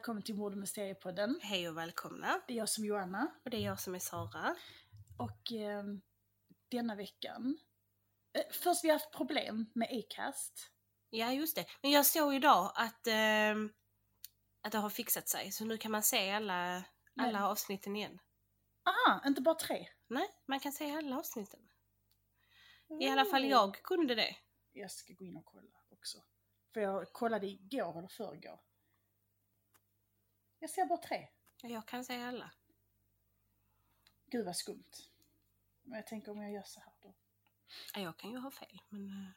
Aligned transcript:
välkommen 0.00 0.22
till 0.22 0.34
Mord 0.34 0.52
och 0.52 0.58
Mysteriepodden. 0.58 1.40
Hej 1.42 1.68
och 1.68 1.76
välkomna. 1.76 2.40
Det 2.46 2.54
är 2.54 2.56
jag 2.56 2.68
som 2.68 2.84
är 2.84 2.88
Joanna. 2.88 3.34
Och 3.44 3.50
det 3.50 3.56
är 3.56 3.60
jag 3.60 3.80
som 3.80 3.94
är 3.94 3.98
Sara. 3.98 4.56
Och 5.18 5.52
eh, 5.52 5.84
denna 6.68 6.94
veckan... 6.94 7.58
Eh, 8.32 8.42
först, 8.52 8.84
vi 8.84 8.88
har 8.88 8.94
haft 8.98 9.12
problem 9.12 9.70
med 9.74 9.88
Acast. 9.92 10.70
Ja, 11.10 11.32
just 11.32 11.56
det. 11.56 11.66
Men 11.82 11.90
jag 11.90 12.06
såg 12.06 12.34
idag 12.34 12.72
att, 12.74 13.06
eh, 13.06 13.54
att 14.62 14.72
det 14.72 14.78
har 14.78 14.90
fixat 14.90 15.28
sig. 15.28 15.52
Så 15.52 15.64
nu 15.64 15.78
kan 15.78 15.92
man 15.92 16.02
se 16.02 16.30
alla, 16.30 16.84
alla 17.16 17.32
Men- 17.32 17.42
avsnitten 17.42 17.96
igen. 17.96 18.18
Aha, 18.84 19.22
inte 19.26 19.40
bara 19.40 19.54
tre. 19.54 19.88
Nej, 20.08 20.28
man 20.46 20.60
kan 20.60 20.72
se 20.72 20.90
alla 20.90 21.18
avsnitten. 21.18 21.60
I 23.00 23.08
alla 23.08 23.24
fall 23.24 23.44
jag 23.44 23.82
kunde 23.82 24.14
det. 24.14 24.36
Jag 24.72 24.90
ska 24.90 25.12
gå 25.12 25.24
in 25.24 25.36
och 25.36 25.44
kolla 25.44 25.78
också. 25.88 26.18
För 26.74 26.80
jag 26.80 27.12
kollade 27.12 27.46
igår 27.46 27.98
eller 27.98 28.08
förrgår. 28.08 28.60
Jag 30.60 30.70
ser 30.70 30.86
bara 30.86 30.98
tre. 30.98 31.28
Jag 31.62 31.86
kan 31.86 32.04
se 32.04 32.22
alla. 32.22 32.50
Gud 34.26 34.46
vad 34.46 34.56
skumt. 34.56 35.10
Men 35.82 35.96
jag 35.96 36.06
tänker 36.06 36.32
om 36.32 36.42
jag 36.42 36.52
gör 36.52 36.62
så 36.62 36.80
här 36.80 36.92
då. 37.00 37.14
Ja, 37.94 38.00
jag 38.00 38.16
kan 38.16 38.30
ju 38.30 38.38
ha 38.38 38.50
fel, 38.50 38.80
men... 38.88 39.08
eh, 39.08 39.30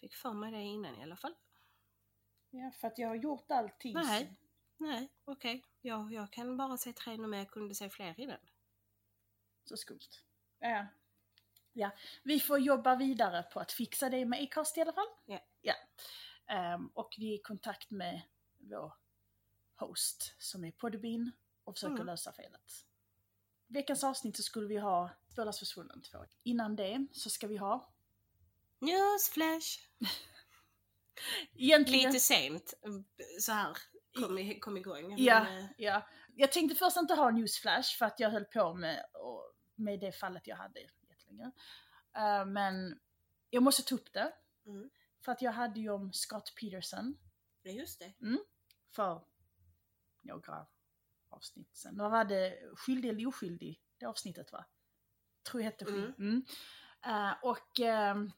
Fick 0.00 0.14
för 0.14 0.32
mig 0.32 0.52
det 0.52 0.60
innan 0.60 0.96
i 1.00 1.02
alla 1.02 1.16
fall. 1.16 1.34
Ja, 2.50 2.70
för 2.70 2.88
att 2.88 2.98
jag 2.98 3.08
har 3.08 3.14
gjort 3.14 3.50
allting. 3.50 3.94
Nej. 3.94 4.36
Nej, 4.76 5.08
okej. 5.24 5.64
Jag, 5.80 6.12
jag 6.12 6.32
kan 6.32 6.56
bara 6.56 6.76
se 6.76 6.92
tre 6.92 7.16
nu, 7.16 7.26
men 7.26 7.38
jag 7.38 7.50
kunde 7.50 7.74
se 7.74 7.90
fler 7.90 8.20
innan. 8.20 8.38
Så 9.64 9.76
skumt. 9.76 10.08
Ja. 10.58 10.86
ja. 11.72 11.90
Vi 12.22 12.40
får 12.40 12.58
jobba 12.58 12.96
vidare 12.96 13.42
på 13.42 13.60
att 13.60 13.72
fixa 13.72 14.10
det 14.10 14.24
med 14.24 14.42
Acast 14.42 14.78
i 14.78 14.80
alla 14.80 14.92
fall. 14.92 15.08
Ja. 15.24 15.40
ja. 15.60 15.74
Ehm, 16.46 16.86
och 16.86 17.14
vi 17.18 17.30
är 17.30 17.34
i 17.38 17.42
kontakt 17.42 17.90
med 17.90 18.22
vår 18.58 18.92
host 19.80 20.34
som 20.38 20.64
är 20.64 20.70
Podbean 20.70 21.32
och 21.64 21.74
försöker 21.74 21.94
Mm. 21.94 22.06
lösa 22.06 22.32
felet. 22.32 22.86
Veckans 23.66 24.04
avsnitt 24.04 24.36
så 24.36 24.42
skulle 24.42 24.66
vi 24.68 24.76
ha 24.78 25.10
Spårlöst 25.28 25.58
försvunnen 25.58 26.02
2. 26.02 26.24
Innan 26.42 26.76
det 26.76 27.06
så 27.12 27.30
ska 27.30 27.46
vi 27.46 27.56
ha 27.56 27.92
Newsflash! 28.78 29.78
egentligen... 31.54 32.10
Lite 32.12 32.20
sent 32.20 32.74
så 33.40 33.52
här 33.52 33.76
kom, 34.14 34.38
i, 34.38 34.58
kom 34.60 34.76
igång. 34.76 35.14
Ja, 35.18 35.44
Men, 35.44 35.58
eh, 35.64 35.70
ja. 35.76 36.08
Jag 36.34 36.52
tänkte 36.52 36.76
först 36.78 36.96
inte 36.96 37.14
ha 37.14 37.30
newsflash 37.30 37.98
för 37.98 38.06
att 38.06 38.20
jag 38.20 38.30
höll 38.30 38.44
på 38.44 38.74
med, 38.74 39.04
med 39.74 40.00
det 40.00 40.12
fallet 40.12 40.46
jag 40.46 40.56
hade 40.56 40.80
jättelänge. 40.80 41.50
Eh, 42.16 42.44
men 42.44 43.00
jag 43.50 43.62
måste 43.62 43.82
ta 43.82 43.94
upp 43.94 44.12
det. 44.12 44.32
Mm. 44.66 44.90
För 45.24 45.32
att 45.32 45.42
jag 45.42 45.52
hade 45.52 45.80
ju 45.80 45.90
om 45.90 46.12
Scott 46.12 46.54
Peterson 46.60 47.16
Ja, 47.62 47.70
just 47.72 47.98
det. 47.98 48.12
för 48.90 49.22
några 50.22 50.66
avsnitt 51.28 51.76
sen. 51.76 51.96
Vad 51.98 52.10
var 52.10 52.24
det? 52.24 52.58
Skyldig 52.76 53.08
eller 53.08 53.26
oskyldig? 53.26 53.80
Det 53.98 54.06
avsnittet 54.06 54.52
va? 54.52 54.64
Tror 55.42 55.62
jag 55.62 55.70
hette 55.70 55.84
skyldig. 55.84 56.14
Mm. 56.18 56.44
Eh, 57.06 57.32
och 57.42 57.80
ehm, 57.80 58.32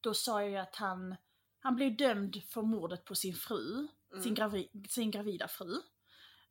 då 0.00 0.14
sa 0.14 0.40
jag 0.42 0.50
ju 0.50 0.56
att 0.56 0.76
han, 0.76 1.16
han 1.58 1.76
blev 1.76 1.96
dömd 1.96 2.42
för 2.48 2.62
mordet 2.62 3.04
på 3.04 3.14
sin 3.14 3.34
fru, 3.34 3.88
Mm. 4.12 4.22
sin, 4.24 4.34
gravi, 4.34 4.68
sin 4.88 5.10
gravida 5.10 5.48
fru. 5.48 5.80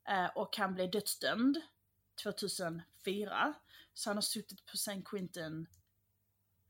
Eh, 0.07 0.25
och 0.35 0.57
han 0.57 0.73
blev 0.73 0.91
dödsdömd 0.91 1.61
2004. 2.23 3.53
Så 3.93 4.09
han 4.09 4.17
har 4.17 4.21
suttit 4.21 4.65
på 4.65 4.73
St. 4.73 5.01
Quentin 5.05 5.67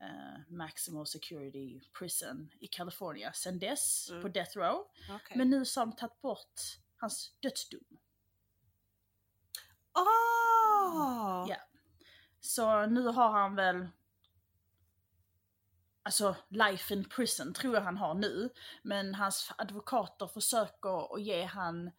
eh, 0.00 0.40
Maximal 0.48 1.06
Security 1.06 1.80
Prison 1.98 2.50
i 2.60 2.66
California 2.66 3.32
sedan 3.32 3.58
dess, 3.58 4.10
Mm. 4.10 4.22
på 4.22 4.28
Death 4.28 4.58
Row. 4.58 4.86
Okej. 5.10 5.36
Men 5.36 5.50
nu 5.50 5.64
så 5.64 5.80
har 5.80 5.86
de 5.86 5.96
tagit 5.96 6.20
bort 6.20 6.60
hans 6.96 7.32
dödsdom. 7.40 7.98
Åh! 9.98 11.46
Ja. 11.48 11.56
Så 12.40 12.86
nu 12.86 13.06
har 13.06 13.30
han 13.32 13.54
väl 13.54 13.88
Alltså 16.02 16.36
life 16.48 16.94
in 16.94 17.04
prison 17.04 17.54
tror 17.54 17.74
jag 17.74 17.82
han 17.82 17.96
har 17.96 18.14
nu. 18.14 18.50
Men 18.82 19.14
hans 19.14 19.52
advokater 19.58 20.26
försöker 20.26 21.14
att 21.14 21.22
ge 21.22 21.44
han 21.44 21.90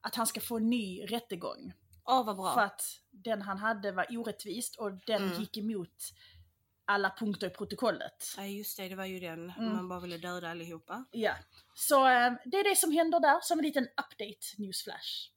att 0.00 0.14
han 0.14 0.26
ska 0.26 0.40
få 0.40 0.56
en 0.56 0.70
ny 0.70 1.04
rättegång. 1.04 1.72
Åh, 2.04 2.26
vad 2.26 2.36
bra. 2.36 2.54
För 2.54 2.60
att 2.60 3.00
den 3.10 3.42
han 3.42 3.58
hade 3.58 3.92
var 3.92 4.06
orättvist 4.18 4.76
och 4.76 4.92
den 4.92 5.22
Mm. 5.22 5.40
gick 5.40 5.56
emot 5.56 6.12
alla 6.86 7.10
punkter 7.18 7.46
i 7.46 7.50
protokollet. 7.50 8.34
Ja, 8.36 8.44
just 8.44 8.76
det. 8.76 8.88
Det 8.88 8.96
var 8.96 9.04
ju 9.04 9.20
den. 9.20 9.50
Mm. 9.50 9.72
Man 9.76 9.88
bara 9.88 10.00
ville 10.00 10.18
döda 10.18 10.50
allihopa. 10.50 11.04
Ja. 11.10 11.34
Så 11.74 12.06
eh, 12.06 12.32
det 12.44 12.56
är 12.56 12.64
det 12.70 12.76
som 12.76 12.92
händer 12.92 13.20
där 13.20 13.40
som 13.42 13.58
en 13.58 13.64
liten 13.64 13.84
update 13.84 14.46
newsflash. 14.58 15.30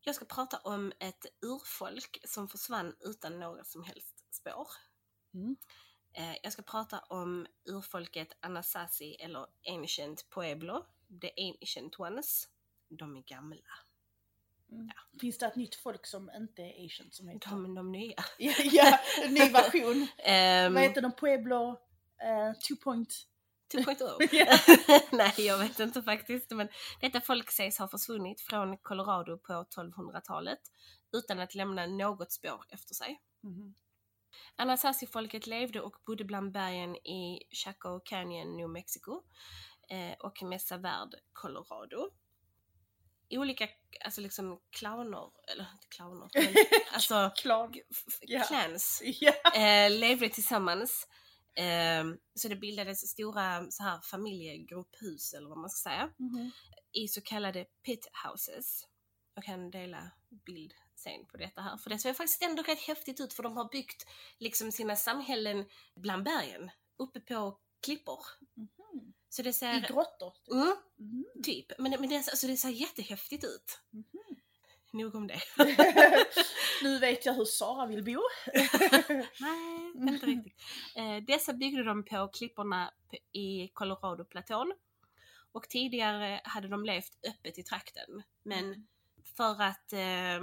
Jag 0.00 0.14
ska 0.14 0.24
prata 0.24 0.58
om 0.58 0.92
ett 0.98 1.26
urfolk 1.42 2.18
som 2.24 2.48
försvann 2.48 2.96
utan 3.00 3.40
några 3.40 3.64
som 3.64 3.84
helst 3.84 4.34
spår. 4.34 4.68
Mm. 5.34 5.56
Eh, 6.14 6.36
Jag 6.42 6.52
ska 6.52 6.62
prata 6.62 6.98
om 6.98 7.46
urfolket 7.64 8.36
Anasazi 8.40 9.14
eller 9.14 9.46
Ancient 9.68 10.30
Pueblo, 10.30 10.84
the 11.20 11.30
Ancient 11.50 12.00
Ones. 12.00 12.48
De 12.88 13.16
är 13.16 13.22
gamla. 13.22 13.74
Finns 15.20 15.38
det 15.38 15.46
ett 15.46 15.56
nytt 15.56 15.74
folk 15.74 16.06
som 16.06 16.30
inte 16.36 16.62
är 16.62 16.86
asian 16.86 17.08
som 17.10 17.28
heter? 17.28 17.50
De 17.50 17.64
är 17.64 17.76
de 17.76 17.92
nya. 17.92 18.14
Ja, 18.38 18.52
ja, 18.64 18.98
en 19.24 19.34
ny 19.34 19.50
version. 19.50 20.06
Ehm, 20.18 20.74
Vad 20.74 20.82
heter 20.82 21.02
de? 21.02 21.12
Pueblo 21.12 21.70
eh, 22.22 22.52
2.0? 22.84 23.06
2.0. 23.74 24.28
Ja. 24.32 24.58
Nej, 25.12 25.34
jag 25.36 25.58
vet 25.58 25.80
inte 25.80 26.02
faktiskt. 26.02 26.50
Men 26.50 26.68
detta 27.00 27.20
folk 27.20 27.50
sägs 27.50 27.78
ha 27.78 27.88
försvunnit 27.88 28.40
från 28.40 28.78
Colorado 28.78 29.38
på 29.38 29.52
1200-talet 29.52 30.60
utan 31.16 31.40
att 31.40 31.54
lämna 31.54 31.86
något 31.86 32.32
spår 32.32 32.64
efter 32.70 32.94
sig. 32.94 33.20
Mhm. 33.42 33.74
Anasazi-folket 34.56 35.46
levde 35.46 35.80
och 35.80 35.96
bodde 36.06 36.24
bland 36.24 36.52
bergen 36.52 36.96
i 36.96 37.42
Chaco 37.64 38.00
Canyon, 38.04 38.56
New 38.56 38.68
Mexico 38.68 39.22
eh, 39.90 40.12
och 40.18 40.42
Mesa 40.42 40.76
Verde, 40.76 41.18
Colorado. 41.32 42.10
Olika 43.38 43.68
alltså 44.04 44.20
liksom 44.20 44.60
clowner, 44.70 45.30
eller 45.52 45.66
inte 45.72 45.86
clowner, 45.88 46.30
men 46.34 46.54
alltså 46.92 47.30
Ja. 48.20 48.44
clans 48.44 49.02
Ja. 49.20 49.32
eh, 49.54 49.90
levde 49.90 50.28
tillsammans. 50.28 51.08
Eh, 51.54 52.04
så 52.34 52.48
det 52.48 52.56
bildades 52.56 53.10
stora 53.10 53.70
så 53.70 53.82
här 53.82 54.00
familjegrupphus 54.00 55.32
eller 55.34 55.48
vad 55.48 55.58
man 55.58 55.70
ska 55.70 55.90
säga 55.90 56.10
Mhm. 56.18 56.50
i 56.92 57.08
så 57.08 57.20
kallade 57.20 57.64
pit 57.84 58.08
houses. 58.24 58.88
Jag 59.34 59.44
kan 59.44 59.70
dela 59.70 60.10
bild 60.46 60.74
sen 60.94 61.26
på 61.26 61.36
detta 61.36 61.60
här. 61.60 61.76
För 61.76 61.90
det 61.90 61.98
ser 61.98 62.14
faktiskt 62.14 62.42
ändå 62.42 62.62
rätt 62.62 62.80
häftigt 62.80 63.20
ut 63.20 63.32
för 63.32 63.42
de 63.42 63.56
har 63.56 63.68
byggt 63.68 64.06
liksom 64.38 64.72
sina 64.72 64.96
samhällen 64.96 65.64
bland 65.96 66.24
bergen, 66.24 66.70
uppe 66.96 67.20
på 67.20 67.58
klippor. 67.82 68.20
Mhm. 68.56 68.68
Så 69.32 69.42
det 69.42 69.48
I 69.48 69.52
ser... 69.52 69.80
grottor. 69.88 70.32
Mm, 70.52 70.76
Mhm. 70.98 71.24
typ. 71.44 71.66
Men, 71.78 71.90
men 71.90 72.08
det, 72.08 72.16
alltså 72.16 72.46
det 72.46 72.56
ser 72.56 72.68
jättehäftigt 72.68 73.44
ut. 73.44 73.78
Mhm. 73.90 74.06
Nog 74.92 75.14
om 75.14 75.26
det. 75.26 75.40
nu 76.82 76.98
vet 76.98 77.26
jag 77.26 77.34
hur 77.34 77.44
Sara 77.44 77.86
vill 77.86 78.04
bo. 78.04 78.20
Nej, 79.40 79.92
inte 80.12 80.26
riktigt. 80.26 80.54
Eh, 80.96 81.16
dessa 81.16 81.52
byggde 81.52 81.84
de 81.84 82.04
på 82.04 82.28
klipporna 82.28 82.92
i 83.32 83.68
Colorado-platån. 83.68 84.72
Och 85.52 85.68
tidigare 85.68 86.40
hade 86.44 86.68
de 86.68 86.84
levt 86.84 87.18
öppet 87.28 87.58
i 87.58 87.62
trakten. 87.62 88.22
Men 88.42 88.86
för 89.36 89.62
att, 89.62 89.92
eh, 89.92 90.40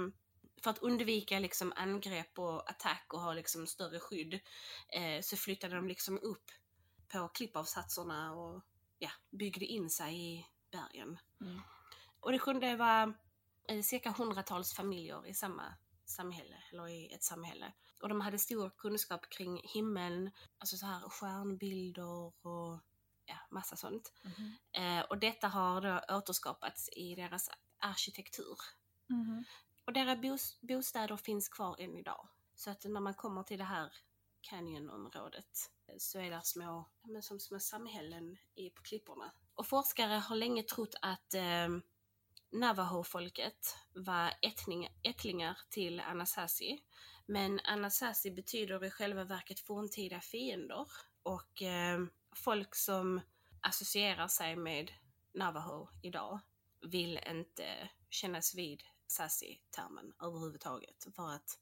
för 0.62 0.70
att 0.70 0.78
undvika 0.78 1.38
liksom 1.38 1.72
angrepp 1.76 2.38
och 2.38 2.70
attack 2.70 3.06
och 3.14 3.20
ha 3.20 3.32
liksom 3.32 3.66
större 3.66 4.00
skydd 4.00 4.34
eh, 4.88 5.20
så 5.22 5.36
flyttade 5.36 5.74
de 5.74 5.88
liksom 5.88 6.18
upp 6.22 6.44
på 7.12 7.28
klippavsatserna 7.28 8.32
och 8.32 8.62
ja, 9.00 9.10
byggde 9.30 9.64
in 9.64 9.90
sig 9.90 10.34
i 10.34 10.46
bergen. 10.70 11.18
Mm. 11.40 11.60
Och 12.20 12.32
det 12.32 12.38
kunde 12.38 12.76
vara 12.76 13.14
eh, 13.68 13.82
cirka 13.82 14.10
hundratals 14.10 14.74
familjer 14.74 15.26
i 15.26 15.34
samma 15.34 15.74
samhälle, 16.04 16.56
eller 16.72 16.88
i 16.88 17.12
ett 17.12 17.24
samhälle. 17.24 17.72
Och 18.02 18.08
de 18.08 18.20
hade 18.20 18.38
stor 18.38 18.70
kunskap 18.70 19.30
kring 19.30 19.60
himmeln, 19.64 20.30
alltså 20.58 20.76
så 20.76 20.86
här 20.86 21.08
stjärnbilder 21.08 22.46
och 22.46 22.80
ja, 23.24 23.36
massa 23.50 23.76
sånt. 23.76 24.12
Mhm. 24.22 24.56
Eh, 24.72 25.04
och 25.04 25.18
detta 25.18 25.48
har 25.48 25.80
då 25.80 26.16
återskapats 26.16 26.88
i 26.92 27.14
deras 27.14 27.50
arkitektur. 27.78 28.58
Mhm. 29.06 29.44
Och 29.84 29.92
deras 29.92 30.18
bos- 30.18 30.58
bostäder 30.60 31.16
finns 31.16 31.48
kvar 31.48 31.76
än 31.78 31.96
idag. 31.96 32.28
Så 32.54 32.70
att 32.70 32.84
när 32.84 33.00
man 33.00 33.14
kommer 33.14 33.42
till 33.42 33.58
det 33.58 33.64
här 33.64 33.92
canyonområdet 34.40 35.70
eh, 35.86 35.94
så 35.98 36.18
är 36.18 36.30
det 36.30 36.40
små, 36.44 36.88
men 37.02 37.22
som 37.22 37.40
små 37.40 37.60
samhällen 37.60 38.36
i, 38.54 38.70
på 38.70 38.82
klipporna. 38.82 39.32
Och 39.54 39.66
forskare 39.66 40.14
har 40.14 40.36
länge 40.36 40.62
trott 40.62 40.94
att 41.02 41.34
eh, 41.34 41.68
Navajo-folket 42.52 43.76
var 43.94 44.32
ättning, 44.42 44.88
ättlingar 45.02 45.58
till 45.70 46.00
Anasazi. 46.00 46.82
Men 47.26 47.60
Anasazi 47.64 48.30
betyder 48.30 48.84
i 48.84 48.90
själva 48.90 49.24
verket 49.24 49.60
forntida 49.60 50.20
fiender. 50.20 50.86
Och 51.22 51.62
eh, 51.62 52.00
folk 52.36 52.74
som 52.74 53.20
associerar 53.60 54.28
sig 54.28 54.56
med 54.56 54.92
Navajo 55.34 55.88
idag 56.02 56.40
vill 56.80 57.20
inte 57.30 57.90
kännas 58.10 58.54
vid 58.54 58.82
Sassi-termen 59.06 60.12
överhuvudtaget. 60.22 61.06
För 61.16 61.30
att 61.30 61.58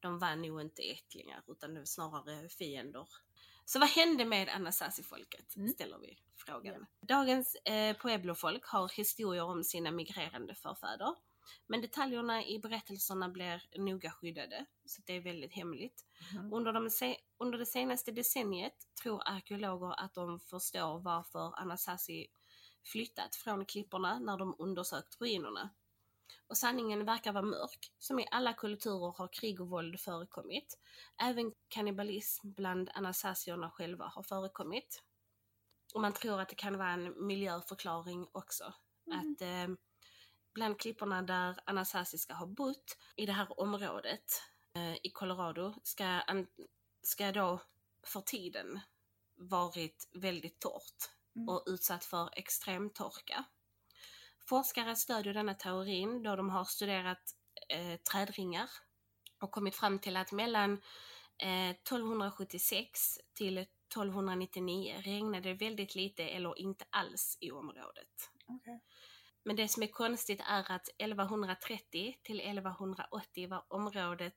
de 0.00 0.18
var 0.18 0.36
nog 0.36 0.60
inte 0.60 0.82
ättlingar 0.82 1.42
utan 1.46 1.74
det 1.74 1.80
var 1.80 1.86
snarare 1.86 2.48
fiender. 2.48 3.08
Så 3.64 3.78
vad 3.78 3.88
hände 3.88 4.24
med 4.24 4.48
Anasazi-folket? 4.48 5.56
Mm. 5.56 5.68
Ställer 5.68 5.98
vi 5.98 6.18
frågan. 6.36 6.86
Dagens 7.00 7.54
eh, 7.54 7.96
Pueblo-folk 7.96 8.66
har 8.66 8.88
historier 8.96 9.44
om 9.44 9.64
sina 9.64 9.90
migrerande 9.90 10.54
förfäder. 10.54 11.14
Men 11.66 11.80
detaljerna 11.80 12.44
i 12.44 12.58
berättelserna 12.58 13.28
blir 13.28 13.62
noga 13.78 14.10
skyddade, 14.10 14.66
så 14.84 15.02
det 15.06 15.12
är 15.12 15.20
väldigt 15.20 15.52
hemligt. 15.52 16.06
Mhm. 16.34 16.52
Under, 16.52 16.72
de 16.72 16.90
under 17.38 17.58
det 17.58 17.66
senaste 17.66 18.12
decenniet 18.12 18.74
tror 19.02 19.22
arkeologer 19.24 20.00
att 20.00 20.14
de 20.14 20.40
förstår 20.40 21.00
varför 21.00 21.60
Anasazi 21.60 22.26
flyttat 22.84 23.36
från 23.36 23.64
klipporna 23.64 24.18
när 24.18 24.38
de 24.38 24.54
undersökt 24.58 25.20
ruinerna. 25.20 25.70
Och 26.46 26.56
sanningen 26.56 27.04
verkar 27.04 27.32
vara 27.32 27.44
mörk. 27.44 27.92
Som 27.98 28.18
i 28.18 28.28
alla 28.30 28.52
kulturer 28.52 29.14
har 29.18 29.28
krig 29.32 29.60
och 29.60 29.68
våld 29.68 30.00
förekommit. 30.00 30.78
Även 31.22 31.52
kannibalism 31.68 32.52
bland 32.52 32.90
anasasierna 32.94 33.70
själva 33.70 34.04
har 34.04 34.22
förekommit. 34.22 35.02
Och 35.94 36.00
man 36.00 36.12
tror 36.12 36.40
att 36.40 36.48
det 36.48 36.54
kan 36.54 36.78
vara 36.78 36.90
en 36.90 37.26
miljöförklaring 37.26 38.28
också. 38.32 38.74
Mhm. 39.06 39.18
Att 39.18 39.42
eh, 39.42 39.76
bland 40.54 40.80
klipporna 40.80 41.22
där 41.22 41.60
Anasazi 41.66 42.18
ska 42.18 42.34
ha 42.34 42.46
bott, 42.46 42.96
i 43.16 43.26
det 43.26 43.32
här 43.32 43.60
området 43.60 44.42
eh, 44.74 44.94
i 44.94 45.10
Colorado, 45.14 45.74
ska, 45.82 46.04
an, 46.04 46.46
ska 47.02 47.32
då 47.32 47.60
för 48.02 48.20
tiden 48.20 48.80
varit 49.34 50.08
väldigt 50.12 50.60
torrt 50.60 51.18
Mm. 51.38 51.48
och 51.48 51.62
utsatt 51.66 52.04
för 52.04 52.30
extrem 52.32 52.90
torka. 52.90 53.44
Forskare 54.48 54.96
stödjer 54.96 55.34
denna 55.34 55.54
teorin 55.54 56.22
då 56.22 56.36
de 56.36 56.50
har 56.50 56.64
studerat 56.64 57.34
eh, 57.68 57.96
trädringar 58.12 58.70
och 59.40 59.50
kommit 59.50 59.76
fram 59.76 59.98
till 59.98 60.16
att 60.16 60.32
mellan 60.32 60.72
eh, 61.38 61.70
1276 61.70 63.18
till 63.34 63.58
1299 63.58 64.94
regnade 64.98 65.48
det 65.48 65.54
väldigt 65.54 65.94
lite 65.94 66.24
eller 66.24 66.58
inte 66.58 66.84
alls 66.90 67.38
i 67.40 67.50
området. 67.50 68.30
Okej. 68.46 68.82
Men 69.42 69.56
det 69.56 69.68
som 69.68 69.82
är 69.82 69.86
konstigt 69.86 70.40
är 70.48 70.72
att 70.72 70.88
1130 70.98 72.16
till 72.22 72.40
1180 72.40 73.48
var 73.48 73.64
området 73.68 74.36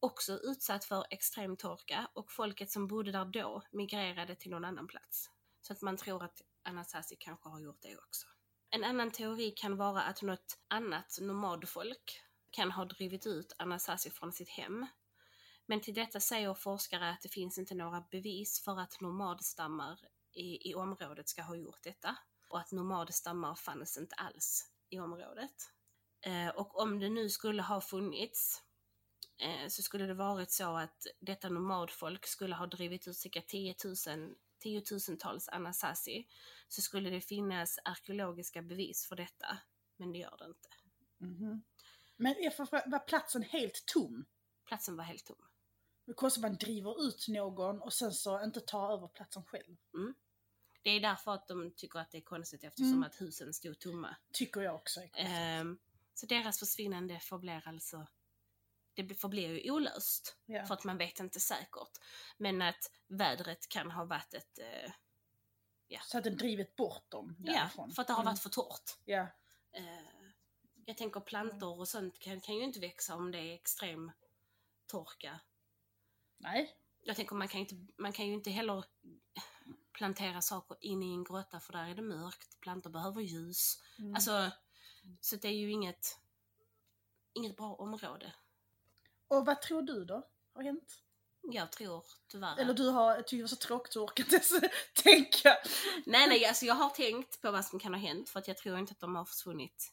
också 0.00 0.32
utsatt 0.32 0.84
för 0.84 1.06
extrem 1.10 1.56
torka 1.56 2.08
och 2.14 2.32
folket 2.32 2.70
som 2.70 2.86
bodde 2.88 3.12
där 3.12 3.24
då 3.24 3.62
migrerade 3.72 4.34
till 4.34 4.50
någon 4.50 4.64
annan 4.64 4.86
plats. 4.86 5.30
Så 5.60 5.72
att 5.72 5.82
man 5.82 5.96
tror 5.96 6.24
att 6.24 6.42
Anasazi 6.62 7.16
kanske 7.18 7.48
har 7.48 7.60
gjort 7.60 7.82
det 7.82 7.96
också. 7.96 8.26
En 8.70 8.84
annan 8.84 9.10
teori 9.10 9.50
kan 9.50 9.76
vara 9.76 10.02
att 10.02 10.22
något 10.22 10.58
annat 10.68 11.18
nomadfolk 11.20 12.20
kan 12.50 12.70
ha 12.70 12.84
drivit 12.84 13.26
ut 13.26 13.52
Anasazi 13.58 14.10
från 14.10 14.32
sitt 14.32 14.48
hem. 14.48 14.86
Men 15.66 15.80
till 15.80 15.94
detta 15.94 16.20
säger 16.20 16.54
forskare 16.54 17.10
att 17.10 17.22
det 17.22 17.28
finns 17.28 17.58
inte 17.58 17.74
några 17.74 18.04
bevis 18.10 18.64
för 18.64 18.80
att 18.80 19.00
nomadstammar 19.00 20.00
i, 20.32 20.70
i 20.70 20.74
området 20.74 21.28
ska 21.28 21.42
ha 21.42 21.56
gjort 21.56 21.82
detta. 21.82 22.16
Och 22.48 22.58
att 22.58 22.72
nomadstammar 22.72 23.54
fanns 23.54 23.98
inte 23.98 24.14
alls 24.14 24.70
i 24.88 24.98
området. 24.98 25.72
Eh, 26.20 26.48
och 26.48 26.80
om 26.80 26.98
det 26.98 27.08
nu 27.08 27.28
skulle 27.28 27.62
ha 27.62 27.80
funnits 27.80 28.62
eh, 29.38 29.68
så 29.68 29.82
skulle 29.82 30.06
det 30.06 30.14
varit 30.14 30.50
så 30.50 30.76
att 30.76 31.06
detta 31.20 31.48
nomadfolk 31.48 32.26
skulle 32.26 32.54
ha 32.54 32.66
drivit 32.66 33.08
ut 33.08 33.16
cirka 33.16 33.42
10 33.42 33.74
000 33.84 34.34
tiotusentals 34.66 35.48
Anasazi 35.48 36.26
så 36.68 36.82
skulle 36.82 37.10
det 37.10 37.20
finnas 37.20 37.78
arkeologiska 37.84 38.62
bevis 38.62 39.06
för 39.06 39.16
detta. 39.16 39.58
Men 39.96 40.12
det 40.12 40.18
gör 40.18 40.36
det 40.38 40.44
inte. 40.44 40.68
Mhm. 41.18 41.62
Men 42.16 42.32
är 42.36 42.50
för- 42.50 42.90
var 42.90 42.98
platsen 42.98 43.42
helt 43.42 43.84
tom? 43.86 44.24
Platsen 44.64 44.96
var 44.96 45.04
helt 45.04 45.24
tom. 45.24 45.36
Det 46.06 46.14
att 46.36 46.42
man 46.42 46.56
driver 46.56 47.06
ut 47.08 47.28
någon 47.28 47.80
och 47.82 47.92
sen 47.92 48.12
så 48.12 48.44
inte 48.44 48.60
tar 48.60 48.92
över 48.92 49.08
platsen 49.08 49.44
själv. 49.44 49.76
Det 50.82 50.90
är 50.90 51.00
därför 51.00 51.34
att 51.34 51.48
de 51.48 51.70
tycker 51.76 51.98
att 51.98 52.10
det 52.10 52.18
är 52.18 52.22
konstigt 52.22 52.64
eftersom 52.64 52.92
Mm. 52.92 53.02
att 53.02 53.20
husen 53.20 53.52
stod 53.52 53.78
tomma. 53.78 54.16
Tycker 54.32 54.60
jag 54.60 54.74
också. 54.74 55.00
Ehm, 55.14 55.78
så 56.14 56.26
deras 56.26 56.58
försvinnande 56.58 57.20
förblir 57.20 57.68
alltså 57.68 58.06
det 59.02 59.14
förblir 59.14 59.48
ju 59.64 59.70
olöst. 59.70 60.36
ja. 60.46 60.66
För 60.66 60.74
att 60.74 60.84
man 60.84 60.98
vet 60.98 61.20
inte 61.20 61.40
säkert. 61.40 61.98
Men 62.36 62.62
att 62.62 62.90
vädret 63.06 63.68
kan 63.68 63.90
ha 63.90 64.04
varit 64.04 64.34
ett... 64.34 64.58
Eh, 64.58 64.92
Så 66.02 66.18
att 66.18 66.24
den 66.24 66.36
drivit 66.36 66.76
bort 66.76 67.10
dem 67.10 67.36
ja, 67.38 67.52
därifrån. 67.52 67.92
för 67.92 68.02
att 68.02 68.06
det 68.08 68.12
har 68.14 68.20
Mm. 68.22 68.32
varit 68.32 68.42
för 68.42 68.50
torrt. 68.50 68.98
Ja. 69.04 69.26
Eh, 69.72 69.84
jag 70.84 70.96
tänker 70.96 71.20
plantor 71.20 71.78
och 71.80 71.88
sånt 71.88 72.18
kan, 72.18 72.40
kan 72.40 72.54
ju 72.56 72.64
inte 72.64 72.80
växa 72.80 73.14
om 73.14 73.30
det 73.32 73.38
är 73.38 73.54
extrem 73.54 74.12
torka. 74.86 75.40
Nej. 76.38 76.76
Jag 77.02 77.16
tänker 77.16 77.34
man 77.36 77.48
kan, 77.48 77.60
inte, 77.60 77.74
man 77.98 78.12
kan 78.12 78.26
ju 78.26 78.32
inte 78.32 78.50
heller 78.50 78.84
plantera 79.92 80.42
saker 80.42 80.76
in 80.80 81.02
i 81.02 81.10
en 81.14 81.24
grotta 81.24 81.60
för 81.60 81.72
där 81.72 81.88
är 81.88 81.94
det 81.94 82.02
mörkt. 82.02 82.60
Plantor 82.60 82.90
behöver 82.90 83.20
ljus. 83.22 83.82
Mm. 83.98 84.14
Alltså, 84.14 84.50
så 85.20 85.36
det 85.36 85.48
är 85.48 85.52
ju 85.52 85.70
inget, 85.70 86.18
inget 87.32 87.56
bra 87.56 87.74
område. 87.74 88.32
Och 89.28 89.46
vad 89.46 89.62
tror 89.62 89.82
du 89.82 90.04
då 90.04 90.28
har 90.54 90.62
hänt? 90.62 91.02
Jag 91.52 91.72
tror 91.72 92.04
tyvärr 92.28 92.58
Eller 92.58 92.70
att- 92.70 92.76
du 92.76 92.88
har 92.88 93.16
tyckt 93.16 93.30
det 93.30 93.42
var 93.42 93.48
så 93.48 93.56
tråkigt 93.56 93.92
så 93.92 94.04
orkar 94.04 94.24
inte 94.24 94.34
ens 94.36 94.50
tänka. 95.02 95.56
Nej, 96.06 96.28
nej, 96.28 96.44
alltså 96.46 96.64
jag 96.66 96.74
har 96.74 96.90
tänkt 96.90 97.40
på 97.40 97.50
vad 97.50 97.64
som 97.64 97.78
kan 97.78 97.94
ha 97.94 98.00
hänt 98.00 98.28
för 98.28 98.38
att 98.40 98.48
jag 98.48 98.56
tror 98.56 98.78
inte 98.78 98.92
att 98.92 99.00
de 99.00 99.14
har 99.16 99.24
försvunnit 99.24 99.92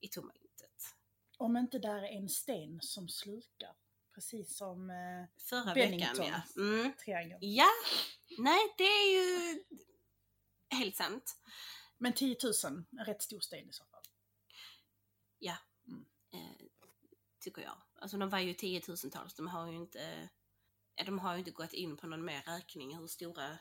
i 0.00 0.08
tomma 0.08 0.32
intet. 0.34 0.94
Om 1.36 1.56
inte 1.56 1.78
där 1.78 2.02
är 2.02 2.16
en 2.18 2.28
sten 2.28 2.80
som 2.80 3.08
slukar. 3.08 3.74
Precis 4.14 4.56
som 4.56 4.90
eh, 4.90 4.96
Förra 5.48 5.74
Bennington. 5.74 6.16
veckan, 6.18 6.42
ja. 6.56 6.62
Mm. 6.62 6.92
triangeln. 7.04 7.38
Ja, 7.42 7.68
nej, 8.38 8.74
det 8.78 8.84
är 8.84 9.12
ju 9.12 9.64
helt 10.70 10.96
sant. 10.96 11.36
Men 11.98 12.12
10 12.12 12.36
000, 12.64 12.84
en 12.98 13.04
rätt 13.04 13.22
stor 13.22 13.40
sten 13.40 13.68
i 13.68 13.72
så 13.72 13.84
fall. 13.84 14.02
Eh, 16.34 16.66
tycker 17.40 17.62
jag. 17.62 17.82
Alltså 18.02 18.16
de 18.16 18.28
var 18.28 18.38
ju 18.38 18.54
tiotusentals, 18.54 19.34
de 19.34 19.46
har 19.48 19.66
ju 19.66 19.76
inte, 19.76 20.28
eh, 20.96 21.06
de 21.06 21.18
har 21.18 21.32
ju 21.32 21.38
inte 21.38 21.50
gått 21.50 21.72
in 21.72 21.96
på 21.96 22.06
någon 22.06 22.24
mer 22.24 22.42
räkning 22.42 22.96
hur 22.96 23.06
stora, 23.06 23.58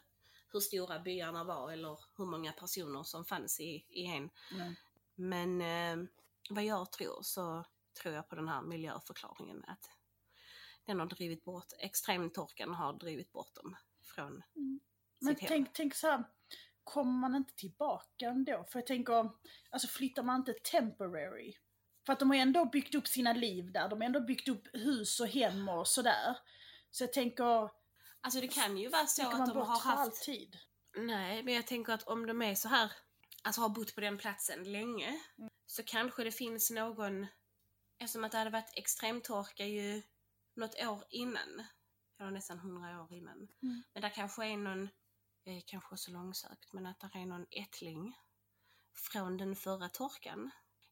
hur 0.52 0.60
stora 0.60 1.00
byarna 1.00 1.44
var 1.44 1.72
eller 1.72 2.00
hur 2.18 2.26
många 2.26 2.52
personer 2.52 3.04
som 3.04 3.26
fanns 3.26 3.60
i, 3.60 3.86
i 3.90 4.06
en. 4.06 4.30
Mm. 4.52 4.76
Men 5.16 5.62
eh, 5.62 6.10
vad 6.50 6.64
jag 6.64 6.92
tror 6.92 7.22
så 7.22 7.66
tror 8.02 8.14
jag 8.16 8.30
på 8.30 8.36
den 8.36 8.48
här 8.48 8.62
miljöförklaringen 8.62 9.64
att 9.68 9.90
den 10.86 11.00
har 11.00 11.08
drivit 11.08 11.44
bort, 11.44 11.74
extremtorkan 11.80 12.74
har 12.74 12.94
drivit 12.94 13.32
bort 13.32 13.56
dem 13.56 13.76
från 14.04 14.44
Men 15.20 15.36
sitt 15.36 15.42
hem. 15.42 15.48
tänk, 15.48 15.74
tänk 15.74 15.96
så 15.96 16.08
här, 16.08 16.24
kommer 16.84 17.12
man 17.12 17.36
inte 17.36 17.56
tillbaka 17.56 18.26
ändå? 18.26 18.66
För 18.70 18.80
jag 18.80 18.88
tänker, 18.88 19.32
alltså 19.70 19.88
flyttar 19.88 20.24
man 20.24 20.40
inte 20.40 20.54
temporary? 20.54 21.58
För 22.06 22.14
att 22.14 22.20
de 22.20 22.30
har 22.30 22.38
ändå 22.38 22.66
byggt 22.66 22.96
upp 22.96 23.08
sina 23.08 23.34
liv 23.34 23.72
där, 23.72 23.90
de 23.90 24.02
har 24.02 24.06
ändå 24.06 24.20
byggt 24.20 24.48
upp 24.48 24.68
hus 24.74 25.20
och 25.20 25.28
hem 25.28 25.70
och 25.70 25.88
sådär. 25.88 26.38
Så 26.92 27.04
jag 27.04 27.14
tänker, 27.14 27.70
Alltså 28.22 28.42
det 28.42 28.48
kan 28.48 28.78
ju 28.78 28.90
vara 28.90 29.08
så 29.08 29.28
att 29.28 29.54
de 29.54 29.58
har 29.58 29.66
haft 29.66 29.86
alltid? 29.86 30.58
Nej, 30.96 31.44
men 31.44 31.54
jag 31.54 31.68
tänker 31.68 31.94
att 31.94 32.04
om 32.04 32.28
de 32.28 32.42
är 32.42 32.56
så 32.56 32.68
här, 32.68 32.92
alltså 33.44 33.62
har 33.62 33.70
bott 33.70 33.96
på 33.96 34.02
den 34.02 34.18
platsen 34.18 34.72
länge, 34.72 35.22
så 35.66 35.84
kanske 35.84 36.24
det 36.24 36.32
finns 36.32 36.72
någon, 36.72 37.28
eftersom 38.00 38.24
att 38.24 38.32
det 38.32 38.38
hade 38.38 38.50
varit 38.50 38.74
extremtorka 38.78 39.66
ju 39.66 40.02
något 40.54 40.84
år 40.84 41.04
innan, 41.10 41.64
eller 42.20 42.32
nästan 42.32 42.60
hundra 42.60 43.02
år 43.02 43.14
innan. 43.14 43.48
Mm. 43.62 43.84
Men 43.94 44.02
där 44.02 44.10
kanske 44.10 44.46
är 44.46 44.58
någon, 44.58 44.90
är 45.46 45.62
kanske 45.66 45.98
så 45.98 46.12
långsökt, 46.12 46.74
men 46.74 46.86
att 46.86 47.00
det 47.00 47.20
är 47.20 47.26
någon 47.26 47.46
ättling 47.52 48.18
från 48.94 49.38
den 49.38 49.56
förra 49.56 49.90
torkan. 49.90 50.52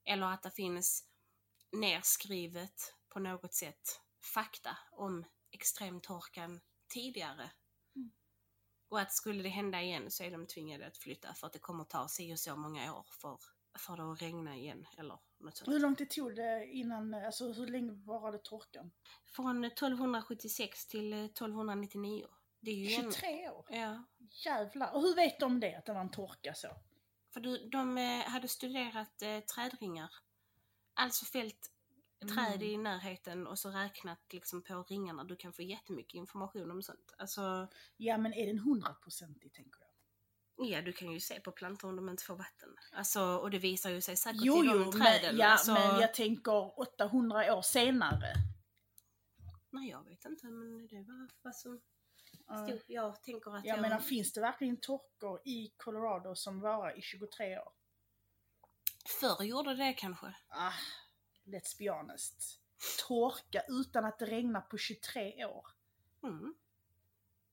Eller 0.09 0.27
att 0.27 0.43
det 0.43 0.51
finns 0.51 1.03
nerskrivet 1.71 2.95
på 3.09 3.19
något 3.19 3.53
sätt 3.53 4.01
fakta 4.33 4.77
om 4.91 5.25
extremtorkan 5.51 6.59
tidigare. 6.93 7.51
Mm. 7.95 8.11
Och 8.89 8.99
att 8.99 9.13
skulle 9.13 9.43
det 9.43 9.49
hända 9.49 9.81
igen 9.81 10.11
så 10.11 10.23
är 10.23 10.31
de 10.31 10.47
tvingade 10.47 10.87
att 10.87 10.97
flytta 10.97 11.33
för 11.33 11.47
att 11.47 11.53
det 11.53 11.59
kommer 11.59 11.83
ta 11.83 12.07
sig 12.07 12.31
och 12.31 12.39
så 12.39 12.55
många 12.55 12.93
år 12.93 13.05
för, 13.21 13.39
för 13.77 13.97
det 13.97 14.11
att 14.11 14.21
regna 14.21 14.55
igen 14.55 14.85
eller 14.97 15.19
något 15.39 15.57
sånt. 15.57 15.67
Hur 15.67 15.79
lång 15.79 15.95
tid 15.95 16.09
tog 16.09 16.35
det 16.35 16.65
innan, 16.65 17.13
alltså 17.13 17.51
hur 17.51 17.67
länge 17.67 17.91
varade 17.91 18.37
torkan? 18.37 18.91
Från 19.25 19.63
1276 19.63 20.87
till 20.87 21.13
eh, 21.13 21.25
1299. 21.25 22.27
Det 22.59 22.71
är 22.71 22.75
ju 22.75 22.93
en, 22.93 23.11
23 23.11 23.49
år? 23.49 23.65
Ja. 23.69 24.03
Jävlar. 24.45 24.95
Och 24.95 25.01
hur 25.01 25.15
vet 25.15 25.39
de 25.39 25.59
det, 25.59 25.75
att 25.75 25.85
det 25.85 25.93
var 25.93 26.01
en 26.01 26.11
torka 26.11 26.53
så? 26.53 26.67
För 27.33 27.39
du, 27.39 27.69
de 27.69 27.97
eh, 27.97 28.19
hade 28.29 28.47
studerat 28.47 29.21
eh, 29.21 29.39
trädringar. 29.39 30.11
Alltså 30.93 31.25
fällt 31.25 31.71
träd 32.35 32.55
Mm. 32.55 32.63
i 32.67 32.77
närheten 32.77 33.47
och 33.47 33.59
så 33.59 33.69
räknat 33.69 34.19
liksom 34.33 34.61
på 34.61 34.83
ringarna. 34.83 35.23
Du 35.23 35.35
kan 35.35 35.53
få 35.53 35.61
jättemycket 35.61 36.13
information 36.13 36.71
om 36.71 36.83
sånt. 36.83 37.13
Alltså, 37.17 37.67
Ja 37.97 38.17
men 38.17 38.33
är 38.33 38.47
den 38.47 38.59
hundraprocentig 38.59 39.53
tänker 39.53 39.79
jag? 39.81 39.89
Ja, 40.69 40.81
du 40.81 40.93
kan 40.93 41.11
ju 41.11 41.19
se 41.19 41.39
på 41.39 41.51
plantor 41.51 41.89
om 41.89 41.95
de 41.95 42.09
inte 42.09 42.23
får 42.23 42.35
vatten. 42.35 42.69
Alltså, 42.91 43.21
och 43.21 43.51
det 43.51 43.59
visar 43.59 43.89
ju 43.89 44.01
sig 44.01 44.17
säkert 44.17 44.41
Jo, 44.43 44.63
i 44.63 44.67
de 44.67 44.81
jo, 44.85 44.91
träden. 44.91 45.21
men, 45.35 45.37
ja, 45.37 45.47
alltså, 45.47 45.73
men 45.73 45.99
jag 46.01 46.13
tänker 46.13 46.79
800 46.79 47.55
år 47.55 47.61
senare. 47.61 48.33
Nej, 49.69 49.89
jag 49.89 50.03
vet 50.03 50.25
inte, 50.25 50.47
men 50.47 50.87
det 50.87 51.01
var 51.01 51.29
vad 51.41 51.55
som 51.55 51.81
Ja. 52.49 52.67
stod. 52.67 52.81
Jag 52.87 53.23
tänker 53.23 53.55
att 53.57 53.65
Jag 53.65 53.77
jag... 53.77 53.81
menar, 53.81 53.99
finns 53.99 54.33
det 54.33 54.41
verkligen 54.41 54.77
torkor 54.77 55.41
i 55.45 55.73
Colorado 55.77 56.35
som 56.35 56.61
varar 56.61 56.97
i 56.97 57.01
23 57.01 57.59
år? 57.59 57.71
Förr 59.19 59.43
gjorde 59.43 59.75
det 59.75 59.93
kanske. 59.93 60.33
Ah, 60.49 60.73
let's 61.45 61.77
be 61.77 61.89
honest. 61.91 62.59
Torka 63.07 63.63
utan 63.67 64.05
att 64.05 64.19
det 64.19 64.25
regnar 64.25 64.61
på 64.61 64.77
23 64.77 65.45
år. 65.45 65.67
Mm. 66.23 66.55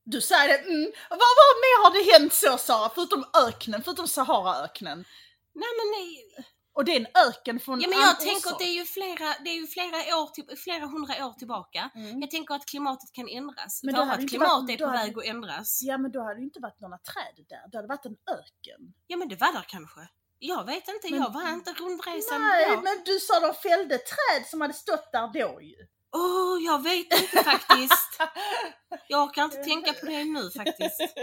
Du 0.05 0.21
säger 0.21 0.49
det, 0.49 0.59
mm. 0.59 0.93
vad, 1.11 1.19
vad 1.19 1.57
mer 1.65 1.85
har 1.85 1.93
det 1.93 2.13
hänt 2.13 2.33
så 2.33 2.59
Sara? 2.59 2.91
Förutom 2.95 3.25
öknen, 3.49 3.83
förutom 3.83 4.09
Saharaöknen. 4.09 5.05
Nej 5.53 5.69
men 5.79 5.91
nej. 5.91 6.47
Och 6.77 6.85
det 6.85 6.93
är 6.97 7.01
en 7.01 7.07
öken 7.29 7.61
från 7.61 7.81
Ja 7.81 7.89
men 7.89 7.99
en 7.99 8.05
jag 8.05 8.21
tänker 8.21 8.51
att 8.51 8.59
det 8.59 8.65
är 8.65 8.75
ju 8.81 8.85
flera, 8.85 9.35
det 9.45 9.51
är 9.51 9.55
ju 9.61 9.67
flera 9.67 9.97
år, 10.21 10.27
till, 10.35 10.57
flera 10.65 10.87
hundra 10.87 11.27
år 11.27 11.33
tillbaka. 11.33 11.91
Mm. 11.95 12.21
Jag 12.21 12.31
tänker 12.31 12.55
att 12.55 12.67
klimatet 12.67 13.13
kan 13.13 13.29
ändras. 13.29 13.81
Men 13.83 13.95
då 13.95 14.01
hade 14.01 14.11
Vårat 14.11 14.21
inte 14.21 14.31
klimat 14.31 14.49
varit- 14.63 14.81
är 14.81 14.85
på 14.87 14.91
väg 14.93 15.19
att 15.19 15.25
ändras. 15.25 15.81
Ja 15.83 15.99
men 15.99 16.13
då 16.13 16.23
hade 16.23 16.35
det 16.35 16.43
inte 16.43 16.61
varit 16.61 16.81
några 16.81 16.99
träd 16.99 17.45
där, 17.49 17.65
det 17.71 17.79
hade 17.79 17.89
varit 17.89 18.07
en 18.07 18.17
öken. 18.31 18.81
Ja 19.07 19.17
men 19.17 19.29
det 19.29 19.37
var 19.37 19.53
där 19.53 19.65
kanske. 19.69 20.01
Jag 20.39 20.65
vet 20.67 20.89
inte, 20.89 21.11
Men- 21.11 21.21
jag 21.23 21.33
var 21.33 21.49
inte 21.53 21.73
rundresan 21.73 22.41
Nej, 22.43 22.67
då. 22.77 22.81
men 22.81 22.97
du 23.05 23.19
sa 23.21 23.41
de 23.41 23.55
fällde 23.55 23.99
träd 23.99 24.47
som 24.47 24.61
hade 24.61 24.75
stått 24.75 25.13
där 25.13 25.29
då 25.29 25.61
ju. 25.63 25.77
Åh, 26.13 26.59
jag 26.67 26.83
vet 26.83 27.21
inte 27.23 27.45
faktiskt. 27.45 28.21
Jag 29.09 29.23
orkar 29.25 29.45
inte 29.45 29.57
tänka 29.65 29.93
på 29.93 30.07
det 30.07 30.25
nu 30.25 30.51
faktiskt. 30.51 31.01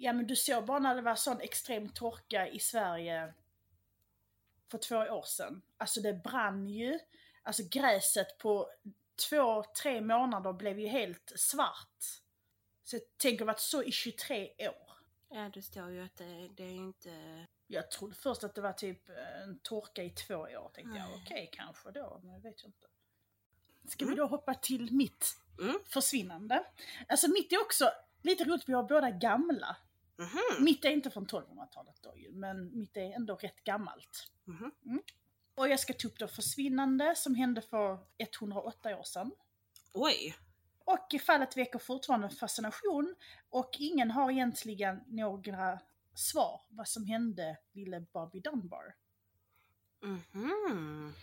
Ja 0.00 0.12
men 0.12 0.26
du 0.26 0.36
såg 0.36 0.66
bara 0.66 0.78
när 0.78 0.94
det 0.94 1.02
var 1.02 1.14
sån 1.14 1.40
extrem 1.40 1.88
torka 1.88 2.48
i 2.48 2.58
Sverige 2.60 3.34
för 4.70 4.78
två 4.78 4.96
år 4.96 5.22
sedan. 5.26 5.62
Alltså 5.76 6.00
det 6.00 6.12
brann 6.14 6.68
ju. 6.68 6.98
Alltså 7.42 7.62
gräset 7.70 8.38
på 8.38 8.70
två, 9.28 9.64
tre 9.82 10.00
månader 10.00 10.52
blev 10.52 10.80
ju 10.80 10.86
helt 10.86 11.32
svart. 11.36 12.04
Så 12.84 12.96
jag 12.96 13.02
tänker 13.16 13.44
varit 13.44 13.60
så 13.60 13.82
i 13.82 13.92
23 13.92 14.50
år. 14.58 14.92
Ja, 15.30 15.50
det 15.54 15.62
står 15.62 15.90
ju 15.90 16.04
att 16.04 16.16
det, 16.16 16.48
det 16.56 16.64
är 16.64 16.76
inte... 16.76 17.46
Jag 17.66 17.90
trodde 17.90 18.14
först 18.14 18.44
att 18.44 18.54
det 18.54 18.60
var 18.60 18.72
typ 18.72 19.08
en 19.42 19.58
torka 19.58 20.02
i 20.02 20.10
två 20.10 20.34
år. 20.34 20.70
Tänkte 20.74 20.98
jag 20.98 21.08
Nej. 21.08 21.22
okej 21.24 21.50
kanske 21.52 21.90
då, 21.90 22.20
men 22.22 22.32
jag 22.34 22.40
vet 22.40 22.64
ju 22.64 22.66
inte. 22.66 22.86
Ska 23.88 24.04
vi 24.06 24.14
då 24.14 24.26
hoppa 24.26 24.54
till 24.54 24.92
mitt 24.92 25.34
Mm. 25.60 25.78
försvinnande? 25.86 26.64
Alltså 27.08 27.28
mitt 27.30 27.52
är 27.52 27.60
också 27.60 27.90
lite 28.22 28.44
roligt 28.44 28.68
vi 28.68 28.72
har 28.72 28.82
båda 28.82 29.10
gamla. 29.10 29.76
Mhm. 30.18 30.64
Mitt 30.64 30.84
är 30.84 30.90
inte 30.90 31.10
från 31.10 31.26
1200-talet 31.26 32.02
då 32.02 32.16
ju, 32.16 32.32
men 32.32 32.78
mitt 32.78 32.96
är 32.96 33.12
ändå 33.12 33.36
rätt 33.36 33.64
gammalt. 33.64 34.32
Mhm. 34.44 35.02
Och 35.54 35.68
jag 35.68 35.80
ska 35.80 35.92
ta 35.92 36.08
upp 36.08 36.18
då 36.18 36.28
försvinnande 36.28 37.14
som 37.16 37.34
hände 37.34 37.62
för 37.62 37.98
108 38.18 38.98
år 38.98 39.02
sedan. 39.02 39.32
Oj. 39.92 40.36
Och 40.84 41.14
fallet 41.26 41.56
väcker 41.56 41.78
fortfarande 41.78 42.30
fascination 42.30 43.14
och 43.50 43.70
ingen 43.78 44.10
har 44.10 44.30
egentligen 44.30 45.00
några 45.06 45.80
svar 46.14 46.60
vad 46.68 46.88
som 46.88 47.04
hände 47.04 47.58
lille 47.72 48.00
Bobby 48.00 48.40
Dunbar. 48.40 48.94
Mhm. 50.02 51.14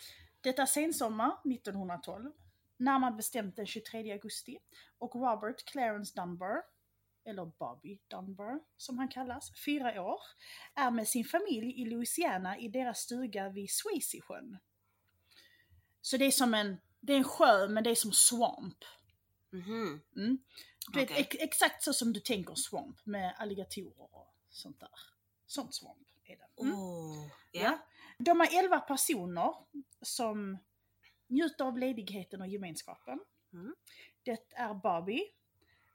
Detta 0.42 0.62
är 0.62 0.66
sensommar 0.66 1.38
1912, 1.46 2.32
närmare 2.78 3.12
bestämt 3.12 3.56
den 3.56 3.66
23 3.66 4.12
augusti, 4.12 4.60
och 4.98 5.16
Robert 5.16 5.66
Clarence 5.66 6.22
Dunbar, 6.22 6.64
eller 7.26 7.46
Bobby 7.46 8.00
Dunbar 8.08 8.60
som 8.78 8.98
han 8.98 9.08
kallas, 9.08 9.52
fyra 9.66 10.02
år, 10.02 10.22
är 10.76 10.92
med 10.92 11.08
sin 11.08 11.26
familj 11.26 11.82
i 11.82 11.86
Louisiana 11.86 12.58
i 12.58 12.68
deras 12.68 13.00
stuga 13.00 13.50
vid 13.50 13.70
Swayze-sjön. 13.70 14.58
Så 16.02 16.18
det 16.18 16.26
är 16.26 16.32
som 16.32 16.54
en, 16.54 16.78
det 17.00 17.14
är 17.14 17.18
en 17.18 17.24
sjö 17.24 17.68
men 17.68 17.84
det 17.84 17.90
är 17.90 17.96
som 17.96 18.12
swamp. 18.12 18.78
Mhm. 19.50 20.02
Mm. 20.16 20.38
Du 20.94 21.00
vet, 21.00 21.12
Okej. 21.12 21.22
ex- 21.22 21.38
exakt 21.40 21.84
så 21.84 21.94
som 21.94 22.14
du 22.14 22.20
tänker 22.20 22.56
swamp 22.56 23.06
med 23.06 23.36
alligatorer 23.38 24.16
och 24.16 24.34
sånt 24.50 24.80
där. 24.80 24.90
Sånt 25.46 25.74
swamp 25.76 26.08
är 26.26 26.38
det. 26.38 26.62
Mm. 26.62 26.76
Åh. 26.80 27.28
Ja. 27.52 27.62
Ja. 27.62 27.80
De 28.20 28.42
är 28.42 28.60
11 28.60 28.80
personer 28.80 29.54
som 30.02 30.58
njuter 31.28 31.66
av 31.66 31.78
ledigheten 31.78 32.42
och 32.42 32.48
gemenskapen. 32.48 33.20
Mm. 33.54 33.76
Det 34.24 34.54
är 34.56 34.74
Bobby, 34.74 35.22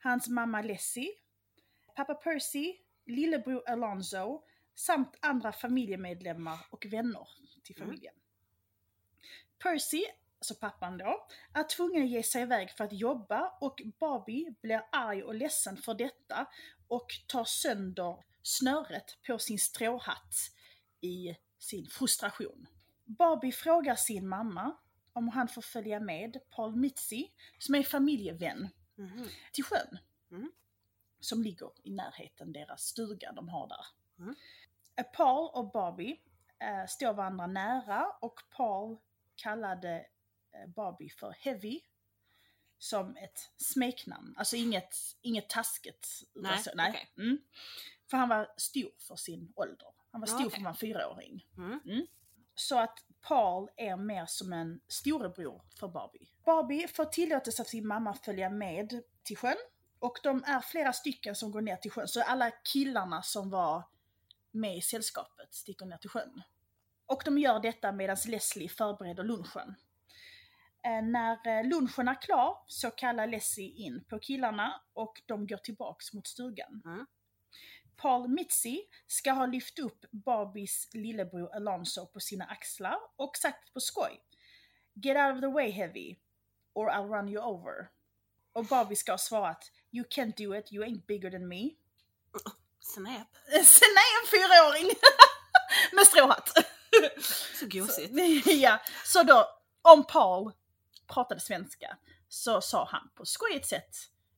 hans 0.03 0.29
mamma 0.29 0.63
Leslie, 0.63 1.13
pappa 1.95 2.15
Percy, 2.15 2.77
lillebror 3.07 3.69
Alonzo 3.69 4.43
samt 4.75 5.17
andra 5.21 5.53
familjemedlemmar 5.53 6.59
och 6.71 6.87
vänner 6.91 7.29
till 7.63 7.77
Mm. 7.77 7.89
familjen. 7.89 8.15
Percy, 9.59 10.05
alltså 10.39 10.55
pappan 10.55 10.99
då, 10.99 11.27
är 11.55 11.65
tvungen 11.65 12.03
att 12.03 12.11
ge 12.11 12.23
sig 12.23 12.43
iväg 12.43 12.71
för 12.71 12.85
att 12.85 12.93
jobba 12.93 13.57
och 13.61 13.83
Bobby 13.99 14.55
blir 14.61 14.83
arg 14.93 15.23
och 15.23 15.35
ledsen 15.35 15.77
för 15.77 15.95
detta 15.95 16.47
och 16.89 17.07
tar 17.27 17.45
sönder 17.45 18.25
snöret 18.43 19.19
på 19.27 19.39
sin 19.39 19.59
stråhatt 19.59 20.35
i 21.01 21.37
sin 21.59 21.87
frustration. 21.87 22.67
Barbie 23.05 23.53
frågar 23.53 23.97
sin 23.97 24.29
mamma 24.29 24.77
om 25.13 25.29
han 25.29 25.49
får 25.49 25.63
följa 25.63 26.01
med 26.01 26.39
Paul 26.51 26.77
Mitzi, 26.77 27.33
som 27.59 27.75
är 27.75 27.83
familjevän, 27.83 28.69
Mhm. 29.01 29.29
till 29.53 29.65
sjön. 29.65 29.99
Mm. 30.31 30.53
Som 31.21 31.43
ligger 31.43 31.71
i 31.83 31.91
närheten 31.91 32.53
deras 32.53 32.83
stuga 32.83 33.33
de 33.33 33.49
har 33.49 33.69
där. 33.69 33.87
Mm. 34.19 34.35
Paul 35.13 35.51
och 35.53 35.71
Barbie 35.71 36.21
eh, 36.59 36.87
står 36.89 37.13
varandra 37.13 37.47
nära 37.47 38.07
och 38.21 38.41
Paul 38.51 38.99
kallade 39.35 40.07
eh, 40.53 40.67
Barbie 40.67 41.11
för 41.11 41.31
Heavy 41.31 41.81
som 42.79 43.17
ett 43.17 43.53
smeknamn. 43.57 44.35
Alltså 44.37 44.57
inget, 44.57 44.97
inget 45.21 45.49
taskigt. 45.49 46.23
Nej, 46.35 46.59
så, 46.59 46.71
nej. 46.75 46.91
okej. 46.91 47.25
Mm. 47.27 47.39
För 48.11 48.17
han 48.17 48.29
var 48.29 48.49
stor 48.57 48.91
för 48.99 49.17
sin 49.17 49.53
ålder. 49.57 49.89
Han 50.11 50.21
var 50.21 50.27
stor 50.27 50.39
okej. 50.39 50.51
för 50.51 50.57
att 50.57 50.63
vara 50.63 50.71
en 50.73 50.77
fyraåring. 50.77 51.47
Mm. 51.57 52.07
Så 52.55 52.79
att 52.79 53.05
Paul 53.23 53.69
är 53.77 53.97
mer 53.97 54.27
som 54.27 54.53
en 54.53 54.81
storebror 54.89 55.63
för 55.81 55.89
Barbie. 55.89 56.29
Barbie 56.45 56.89
får 56.89 57.05
tillåtelse 57.05 57.63
av 57.63 57.67
sin 57.67 57.87
mamma 57.87 58.11
att 58.11 58.25
följa 58.25 58.51
med 58.51 59.03
till 59.23 59.37
sjön. 59.37 59.57
Och 59.99 60.19
de 60.23 60.45
är 60.47 60.61
flera 60.61 60.93
stycken 60.93 61.35
som 61.35 61.51
går 61.51 61.61
ner 61.61 61.77
till 61.77 61.91
sjön. 61.91 62.09
Så 62.09 62.23
alla 62.23 62.51
killarna 62.51 63.23
som 63.23 63.51
var 63.51 63.85
med 64.51 64.77
i 64.77 64.81
sällskapet 64.81 65.55
sticker 65.55 65.87
ner 65.87 65.97
till 65.97 66.11
sjön. 66.11 66.43
Och 67.07 67.23
de 67.25 67.39
gör 67.39 67.61
detta 67.61 67.93
medan 67.93 68.17
Leslie 68.27 68.69
förbereder 68.69 69.25
lunchen. 69.25 69.75
Eh, 70.85 71.03
när 71.03 71.47
eh, 71.47 71.69
lunchen 71.69 72.09
är 72.09 72.23
klar 72.23 72.59
så 72.67 72.91
kallar 72.91 73.27
Leslie 73.27 73.87
in 73.87 74.05
på 74.09 74.19
killarna 74.19 74.81
och 74.93 75.23
de 75.27 75.47
går 75.47 75.57
tillbaks 75.57 76.13
mot 76.13 76.27
stugan. 76.27 76.83
Mm. 76.85 77.07
Paul 78.03 78.29
Mitzi 78.29 78.83
ska 79.07 79.33
ha 79.33 79.47
lyft 79.47 79.79
upp 79.79 80.05
Barbies 80.11 80.89
lillebror 80.93 81.55
Alonso 81.55 82.07
på 82.07 82.21
sina 82.21 82.45
axlar 82.45 82.99
och 83.17 83.37
sagt 83.37 83.75
på 83.75 83.81
skoj 83.81 84.21
Get 84.95 85.17
out 85.17 85.35
of 85.35 85.41
the 85.41 85.47
way 85.47 85.71
heavy 85.71 86.17
or 86.73 86.91
I'll 86.91 87.09
run 87.09 87.29
you 87.29 87.43
over. 87.43 87.91
Och 88.53 88.65
Barbie 88.65 88.97
ska 88.97 89.13
ha 89.13 89.19
svarat 89.19 89.73
You 89.91 90.05
can't 90.11 90.37
do 90.37 90.57
it, 90.57 90.73
you 90.73 90.85
ain't 90.85 91.07
bigger 91.07 91.31
than 91.31 91.49
me. 91.49 91.71
Är 93.47 93.59
en 93.59 94.27
fyraåring 94.31 94.91
med 95.93 96.07
stråhatt. 96.07 96.49
Så 97.61 97.67
gosigt. 97.67 98.45
Så, 98.45 98.51
ja, 98.51 98.81
så 99.05 99.23
då 99.23 99.49
om 99.83 100.05
Paul 100.05 100.53
pratade 101.07 101.41
svenska 101.41 101.99
så 102.29 102.61
sa 102.61 102.85
han 102.85 103.11
på 103.15 103.25
skojigt 103.25 103.67
sätt 103.67 103.97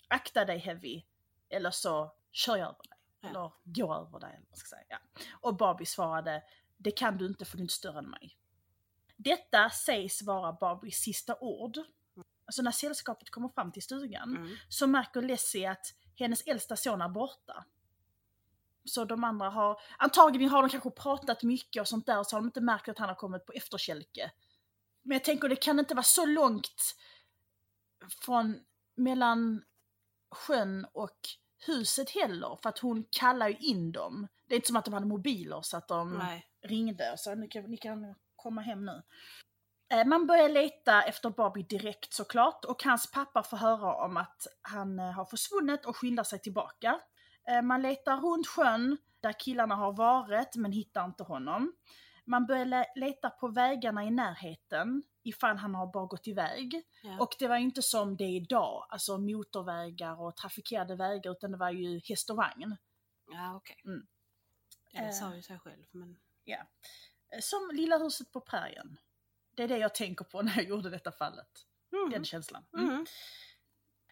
Akta 0.09 0.45
dig 0.45 0.59
heavy 0.59 1.02
eller 1.50 1.71
så 1.71 2.12
kör 2.33 2.57
jag 2.57 2.69
över. 2.69 2.92
Ja. 3.23 3.29
Eller 3.29 3.52
går 3.64 3.95
över 3.95 4.21
dig. 4.21 4.35
Eller 4.37 4.47
vad 4.50 4.59
ska 4.59 4.69
säga. 4.69 4.85
Ja. 4.88 4.99
Och 5.41 5.57
Barbie 5.57 5.87
svarade 5.87 6.43
Det 6.76 6.91
kan 6.91 7.19
du 7.19 7.26
inte 7.26 7.45
för 7.45 7.57
du 7.57 7.61
är 7.61 7.62
inte 7.62 7.75
större 7.75 7.99
än 7.99 8.11
mig. 8.11 8.38
Detta 9.17 9.71
sägs 9.71 10.23
vara 10.23 10.52
Barbies 10.52 10.97
sista 10.97 11.37
ord. 11.41 11.79
Alltså 12.45 12.62
när 12.62 12.71
sällskapet 12.71 13.31
kommer 13.31 13.49
fram 13.49 13.73
till 13.73 13.83
stugan 13.83 14.37
Mm. 14.37 14.57
så 14.69 14.87
märker 14.87 15.23
Leslie 15.23 15.71
att 15.71 15.87
hennes 16.17 16.43
äldsta 16.43 16.76
son 16.76 17.02
är 17.02 17.09
borta. 17.09 17.64
Så 18.85 19.05
de 19.05 19.25
andra 19.25 19.50
har, 19.50 19.81
antagligen 19.99 20.49
har 20.49 20.62
de 20.62 20.69
kanske 20.69 20.91
pratat 20.91 21.43
mycket 21.43 21.81
och 21.81 21.88
sånt 21.88 22.07
där 22.07 22.23
så 22.23 22.37
har 22.37 22.41
de 22.41 22.47
inte 22.47 22.61
märkt 22.61 22.88
att 22.88 22.99
han 22.99 23.09
har 23.09 23.17
kommit 23.17 23.47
på 23.47 23.52
efterkälke. 23.52 24.33
Men 25.02 25.14
jag 25.14 25.25
tänker 25.25 25.49
det 25.49 25.57
kan 25.57 25.79
inte 25.79 25.95
vara 25.95 26.02
så 26.02 26.26
långt 26.26 26.97
från 28.25 28.61
mellan 28.95 29.64
sjön 30.31 30.87
och 30.93 31.19
huset 31.66 32.11
heller 32.11 32.59
för 32.62 32.69
att 32.69 32.78
hon 32.78 33.04
kallar 33.11 33.49
ju 33.49 33.57
in 33.57 33.92
dem. 33.92 34.28
Det 34.47 34.54
är 34.54 34.57
inte 34.57 34.66
som 34.66 34.76
att 34.76 34.85
de 34.85 34.95
hade 34.95 35.07
mobiler 35.07 35.61
så 35.62 35.76
att 35.76 35.88
de 35.88 36.19
Nej. 36.19 36.47
ringde 36.62 37.12
och 37.12 37.19
sa 37.21 37.35
ni 37.35 37.49
kan, 37.49 37.64
ni 37.64 37.76
kan 37.76 38.14
komma 38.37 38.61
hem 38.61 38.85
nu. 38.85 39.02
Eh, 39.92 40.04
Man 40.07 40.26
börjar 40.26 40.49
leta 40.49 41.02
efter 41.02 41.31
Barbie 41.31 41.62
direkt 41.62 42.12
såklart 42.14 42.64
och 42.64 42.85
hans 42.85 43.11
pappa 43.11 43.42
får 43.42 43.57
höra 43.57 43.95
om 43.95 44.16
att 44.16 44.47
han 44.62 44.99
eh, 44.99 45.11
har 45.12 45.25
försvunnit 45.25 45.87
och 45.87 45.97
skyndar 45.97 46.25
sig 46.25 46.38
tillbaka. 46.38 47.00
Eh, 47.49 47.62
Man 47.62 47.83
letar 47.83 48.16
runt 48.16 48.47
sjön 48.47 48.99
där 49.21 49.33
killarna 49.33 49.75
har 49.75 49.92
varit 49.92 50.57
men 50.57 50.73
hittar 50.73 51.04
inte 51.04 51.23
honom. 51.25 51.73
Man 52.25 52.47
börjar 52.47 52.64
le- 52.64 52.92
leta 52.95 53.31
på 53.31 53.49
vägarna 53.49 54.04
i 54.04 54.11
närheten 54.11 55.02
ifall 55.23 55.57
han 55.57 55.75
har 55.75 55.87
bara 55.87 56.07
gått 56.07 56.29
iväg. 56.29 56.83
Ja. 57.02 57.19
Och 57.21 57.37
det 57.38 57.49
var 57.49 57.57
inte 57.57 57.83
som 57.83 58.17
det 58.17 58.25
är 58.25 58.37
idag, 58.37 58.87
alltså 58.88 59.19
motorvägar 59.19 60.21
och 60.21 60.37
trafikerade 60.37 60.97
vägar 60.97 61.31
utan 61.33 61.50
det 61.50 61.57
var 61.59 61.71
ju 61.71 62.00
häst 62.05 62.31
och 62.31 62.37
vagn. 62.37 62.76
ja, 63.31 63.57
okej. 63.57 63.76
Mm. 63.85 64.07
Ja, 64.91 65.02
det 65.02 65.12
sa 65.12 65.31
Eh. 65.31 65.37
ju 65.37 65.43
sig 65.43 65.59
själv, 65.59 65.85
men... 65.91 66.17
Eh, 66.47 67.41
Som 67.41 67.71
Lilla 67.75 67.99
huset 67.99 68.33
på 68.33 68.41
prärien. 68.41 68.99
Det 69.57 69.62
är 69.62 69.69
det 69.69 69.79
jag 69.79 69.95
tänker 69.95 70.25
på 70.25 70.43
när 70.43 70.57
jag 70.57 70.64
gjorde 70.64 70.91
detta 70.91 71.12
fallet. 71.12 71.67
Mm. 71.93 72.11
Den 72.11 72.25
känslan. 72.25 72.64
Mm. 72.76 72.88
Mm. 72.91 73.07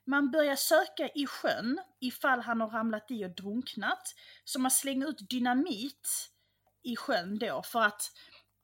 Man 0.04 0.30
börjar 0.30 0.56
söka 0.56 1.08
i 1.08 1.26
sjön 1.26 1.80
ifall 2.00 2.40
han 2.40 2.60
har 2.60 2.68
ramlat 2.70 3.10
i 3.10 3.24
och 3.24 3.30
drunknat. 3.30 4.14
Så 4.44 4.58
man 4.60 4.70
slänger 4.70 5.08
ut 5.08 5.30
dynamit 5.30 6.30
i 6.82 6.96
sjön 6.96 7.38
då 7.38 7.62
för 7.62 7.82
att, 7.82 8.02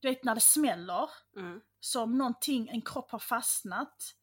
du 0.01 0.09
vet 0.09 0.25
när 0.25 0.35
det 0.35 0.41
smäller, 0.41 1.11
Mm. 1.37 1.61
så 1.81 2.03
om 2.03 2.19
någonting, 2.19 2.69
en 2.69 2.83
kropp 2.83 3.11
har 3.11 3.19
fastnat 3.19 4.15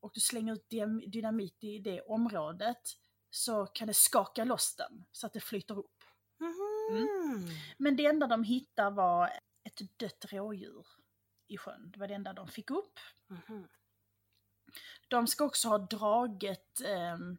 och 0.00 0.10
du 0.14 0.20
slänger 0.20 0.52
ut 0.52 0.66
dy- 0.70 1.06
dynamit 1.10 1.64
i 1.64 1.78
det 1.78 2.00
området 2.02 2.82
så 3.30 3.66
kan 3.66 3.86
det 3.86 3.94
skaka 3.94 4.44
loss 4.44 4.76
den 4.76 5.04
så 5.12 5.26
att 5.26 5.32
det 5.32 5.40
flyter 5.40 5.78
upp. 5.78 6.04
Mhm. 6.38 7.48
Men 7.78 7.96
det 7.96 8.06
enda 8.06 8.26
de 8.26 8.44
hittar 8.44 8.90
var 8.90 9.28
ett 9.64 9.98
dött 9.98 10.24
rådjur 10.32 10.86
i 11.48 11.56
sjön. 11.58 11.90
Det 11.90 11.98
var 11.98 12.08
det 12.08 12.14
enda 12.14 12.32
de 12.32 12.48
fick 12.48 12.70
upp. 12.70 12.98
Mhm. 13.26 13.68
De 15.08 15.26
ska 15.26 15.44
också 15.44 15.68
ha 15.68 15.78
dragit 15.78 16.80
ehm, 16.84 17.38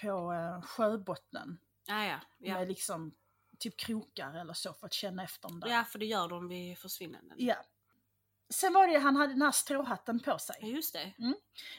på 0.00 0.32
eh, 0.32 0.62
sjöbottnen 0.62 1.58
Ja, 1.86 2.04
ja. 2.06 2.20
Ja. 2.38 2.54
med 2.54 2.68
liksom 2.68 3.14
typ 3.62 3.76
krokar 3.76 4.34
eller 4.34 4.52
så 4.54 4.72
för 4.72 4.86
att 4.86 4.92
känna 4.92 5.24
efter 5.24 5.48
dem 5.48 5.60
där. 5.60 5.68
ja, 5.68 5.84
för 5.84 5.98
det 5.98 6.06
gör 6.06 6.28
de 6.28 6.48
vid 6.48 6.78
försvinnanden. 6.78 7.36
Ja. 7.40 7.56
Sen 8.50 8.72
var 8.72 8.86
det 8.86 8.92
ju, 8.92 8.98
han 8.98 9.16
hade 9.16 9.32
den 9.32 9.42
här 9.42 9.50
stråhatten 9.52 10.20
på 10.20 10.30
Ja, 10.30 10.38
sig. 10.38 10.56
just 10.62 10.92
det. 10.92 11.12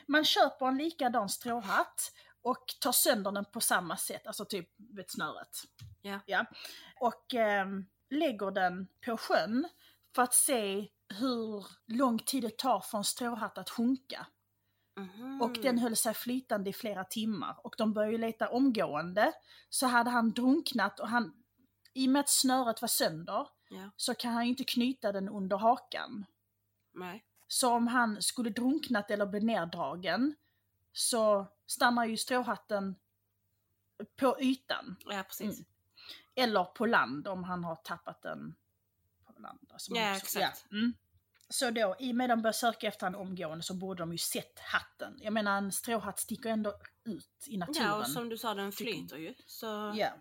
Man 0.06 0.26
köper 0.26 0.66
en 0.68 0.78
likadan 0.78 1.30
stråhatt 1.30 2.12
och 2.42 2.66
tar 2.80 2.92
sönder 2.92 3.32
den 3.32 3.46
på 3.46 3.62
samma 3.62 3.98
sätt, 3.98 4.28
alltså 4.28 4.46
typ 4.46 4.70
vet, 4.78 5.12
snöret. 5.12 5.58
Ja. 6.02 6.20
ja. 6.26 6.46
Och 7.00 7.34
ehm, 7.34 7.86
lägger 8.10 8.52
den 8.52 8.88
på 9.06 9.18
sjön 9.18 9.68
för 10.16 10.22
att 10.22 10.34
se 10.34 10.88
hur 11.20 11.66
lång 11.88 12.20
tid 12.20 12.44
det 12.44 12.58
tar 12.58 12.80
för 12.80 12.98
en 12.98 13.04
stråhatt 13.04 13.58
att 13.58 13.70
sjunka. 13.70 14.28
Mhm. 14.96 15.42
Och 15.42 15.54
den 15.54 15.78
höll 15.80 15.96
sig 15.96 16.14
flytande 16.14 16.70
i 16.70 16.74
flera 16.74 17.04
timmar 17.04 17.56
och 17.64 17.76
de 17.78 17.94
började 17.94 18.18
leta 18.18 18.50
omgående. 18.50 19.34
Så 19.70 19.88
hade 19.88 20.10
han 20.10 20.32
drunknat 20.32 21.00
och 21.00 21.08
han, 21.10 21.43
i 21.94 22.08
och 22.08 22.12
med 22.12 22.20
att 22.20 22.30
snöret 22.30 22.82
var 22.82 22.88
sönder, 22.88 23.48
Ja. 23.70 23.90
så 23.96 24.16
kan 24.16 24.34
han 24.34 24.44
ju 24.44 24.50
inte 24.50 24.64
knyta 24.64 25.12
den 25.12 25.30
under 25.30 25.58
hakan. 25.58 26.26
Nej. 26.94 27.26
Så 27.48 27.74
om 27.74 27.88
han 27.88 28.22
skulle 28.22 28.50
drunknat 28.50 29.12
eller 29.12 29.26
bli 29.26 29.40
neddragen 29.40 30.36
så 30.92 31.48
stannar 31.66 32.06
ju 32.06 32.18
stråhatten 32.18 32.96
på 34.16 34.38
ytan. 34.42 34.96
Ja, 35.06 35.24
precis. 35.28 35.56
Mm. 35.60 35.66
Eller 36.36 36.64
på 36.64 36.86
land 36.86 37.28
om 37.28 37.44
han 37.44 37.64
har 37.64 37.76
tappat 37.76 38.22
den 38.22 38.56
på 39.26 39.42
land. 39.42 39.70
Alltså 39.74 39.92
Ja, 39.96 40.12
också- 40.16 40.40
exakt. 40.40 40.66
Ja. 40.70 40.78
Mm. 40.78 40.94
Så 41.50 41.72
då, 41.72 41.96
i 42.00 42.12
och 42.12 42.16
med 42.16 42.26
att 42.32 42.38
de 42.38 42.42
började 42.42 42.58
söka 42.58 42.88
efter 42.88 43.06
han 43.06 43.16
omgående 43.16 43.64
så 43.64 43.74
borde 43.74 44.02
de 44.04 44.12
ju 44.12 44.18
sett 44.18 44.60
hatten. 44.60 45.20
Jag 45.22 45.34
menar 45.34 45.58
en 45.58 45.72
stråhatt 45.72 46.20
sticker 46.20 46.50
ändå 46.50 46.74
ut 47.04 47.46
i 47.48 47.58
naturen. 47.58 47.88
Ja, 47.88 47.96
och 48.00 48.08
som 48.08 48.30
du 48.30 48.38
sa, 48.38 48.54
den 48.54 48.72
flyter 48.72 49.18
ju. 49.18 49.34
Så... 49.46 49.94
Ja. 49.98 50.12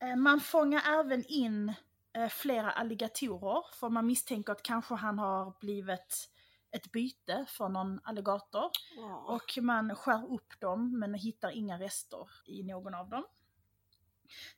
Eh, 0.00 0.16
Man 0.16 0.40
fångar 0.40 1.00
även 1.00 1.24
in 1.24 1.74
eh, 2.12 2.28
flera 2.28 2.70
alligatorer 2.70 3.64
för 3.74 3.88
man 3.88 4.06
misstänker 4.06 4.52
att 4.52 4.62
kanske 4.62 4.94
han 4.94 5.18
har 5.18 5.54
blivit 5.60 6.30
ett 6.70 6.92
byte 6.92 7.46
för 7.48 7.68
någon 7.68 8.00
alligator. 8.04 8.70
Åh. 8.98 9.34
Och 9.34 9.58
man 9.62 9.94
skär 9.96 10.32
upp 10.32 10.60
dem 10.60 10.98
men 10.98 11.14
hittar 11.14 11.50
inga 11.50 11.78
rester 11.78 12.28
i 12.46 12.62
någon 12.62 12.94
av 12.94 13.08
dem. 13.08 13.24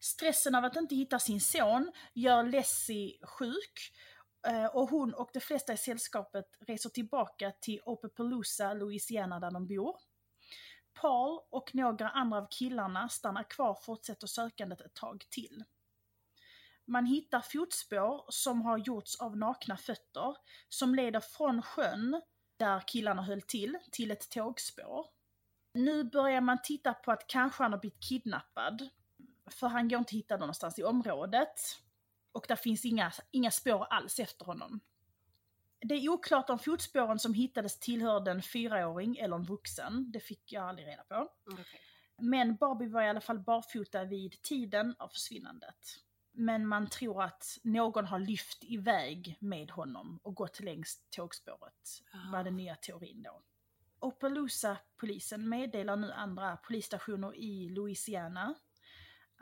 Stressen 0.00 0.54
av 0.54 0.64
att 0.64 0.76
inte 0.76 0.94
hitta 0.94 1.18
sin 1.18 1.40
son 1.40 1.92
gör 2.12 2.42
Leslie 2.44 3.18
sjuk 3.22 3.92
eh, 4.46 4.66
och 4.66 4.90
hon 4.90 5.14
och 5.14 5.30
de 5.32 5.40
flesta 5.40 5.72
i 5.72 5.76
sällskapet 5.76 6.46
reser 6.60 6.90
tillbaka 6.90 7.52
till 7.60 7.80
Opepalooza, 7.84 8.74
Louisiana 8.74 9.40
där 9.40 9.50
de 9.50 9.66
bor. 9.66 9.96
Paul 10.94 11.40
och 11.50 11.74
några 11.74 12.08
andra 12.08 12.38
av 12.38 12.46
killarna 12.50 13.08
stannar 13.08 13.50
kvar 13.50 13.70
och 13.70 13.84
fortsätter 13.84 14.26
sökandet 14.26 14.80
ett 14.80 14.94
tag 14.94 15.26
till. 15.30 15.64
Man 16.84 17.06
hittar 17.06 17.40
fotspår 17.40 18.24
som 18.28 18.62
har 18.62 18.78
gjorts 18.78 19.20
av 19.20 19.36
nakna 19.36 19.76
fötter 19.76 20.36
som 20.68 20.94
leder 20.94 21.20
från 21.20 21.62
sjön 21.62 22.22
där 22.56 22.82
killarna 22.86 23.22
höll 23.22 23.42
till, 23.42 23.78
till 23.92 24.10
ett 24.10 24.30
tågspår. 24.30 25.06
Nu 25.74 26.04
börjar 26.04 26.40
man 26.40 26.58
titta 26.62 26.94
på 26.94 27.12
att 27.12 27.26
kanske 27.26 27.62
han 27.62 27.72
har 27.72 27.80
blivit 27.80 28.02
kidnappad. 28.02 28.88
För 29.50 29.68
han 29.68 29.88
går 29.88 29.98
inte 29.98 30.08
att 30.08 30.18
hitta 30.18 30.36
någonstans 30.36 30.78
i 30.78 30.82
området. 30.82 31.60
Och 32.32 32.44
där 32.48 32.56
finns 32.56 32.84
inga, 32.84 33.12
inga 33.30 33.50
spår 33.50 33.86
alls 33.90 34.18
efter 34.18 34.44
honom. 34.44 34.80
Det 35.82 35.94
är 35.94 36.08
oklart 36.08 36.50
om 36.50 36.58
fotspåren 36.58 37.18
som 37.18 37.34
hittades 37.34 37.78
tillhörde 37.78 38.30
en 38.30 38.42
fyraåring 38.42 39.16
eller 39.16 39.36
en 39.36 39.44
vuxen. 39.44 40.12
Det 40.12 40.20
fick 40.20 40.52
jag 40.52 40.68
aldrig 40.68 40.88
reda 40.88 41.02
på. 41.02 41.28
Okej. 41.52 41.64
Men 42.18 42.56
Barbie 42.56 42.88
var 42.88 43.02
i 43.02 43.08
alla 43.08 43.20
fall 43.20 43.38
barfota 43.38 44.04
vid 44.04 44.42
tiden 44.42 44.94
av 44.98 45.08
försvinnandet. 45.08 45.76
Men 46.32 46.66
man 46.66 46.86
tror 46.86 47.22
att 47.22 47.58
någon 47.62 48.06
har 48.06 48.18
lyft 48.18 48.64
iväg 48.64 49.36
med 49.40 49.70
honom 49.70 50.20
och 50.22 50.34
gått 50.34 50.60
längs 50.60 51.02
tågspåret. 51.10 52.02
Ah. 52.12 52.32
Var 52.32 52.44
den 52.44 52.56
nya 52.56 52.76
teorin 52.76 53.22
då. 53.22 53.42
Opelousas-polisen 54.00 55.48
meddelar 55.48 55.96
nu 55.96 56.12
andra 56.12 56.56
polisstationer 56.56 57.36
i 57.36 57.68
Louisiana 57.68 58.54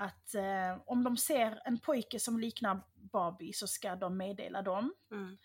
att 0.00 0.34
eh, 0.34 0.82
om 0.86 1.04
de 1.04 1.16
ser 1.16 1.60
en 1.64 1.78
pojke 1.78 2.20
som 2.20 2.40
liknar 2.40 2.80
Barbie 2.94 3.52
så 3.52 3.66
ska 3.66 3.96
de 3.96 4.16
meddela 4.16 4.62
dem. 4.62 4.94
Mm. 5.10 5.38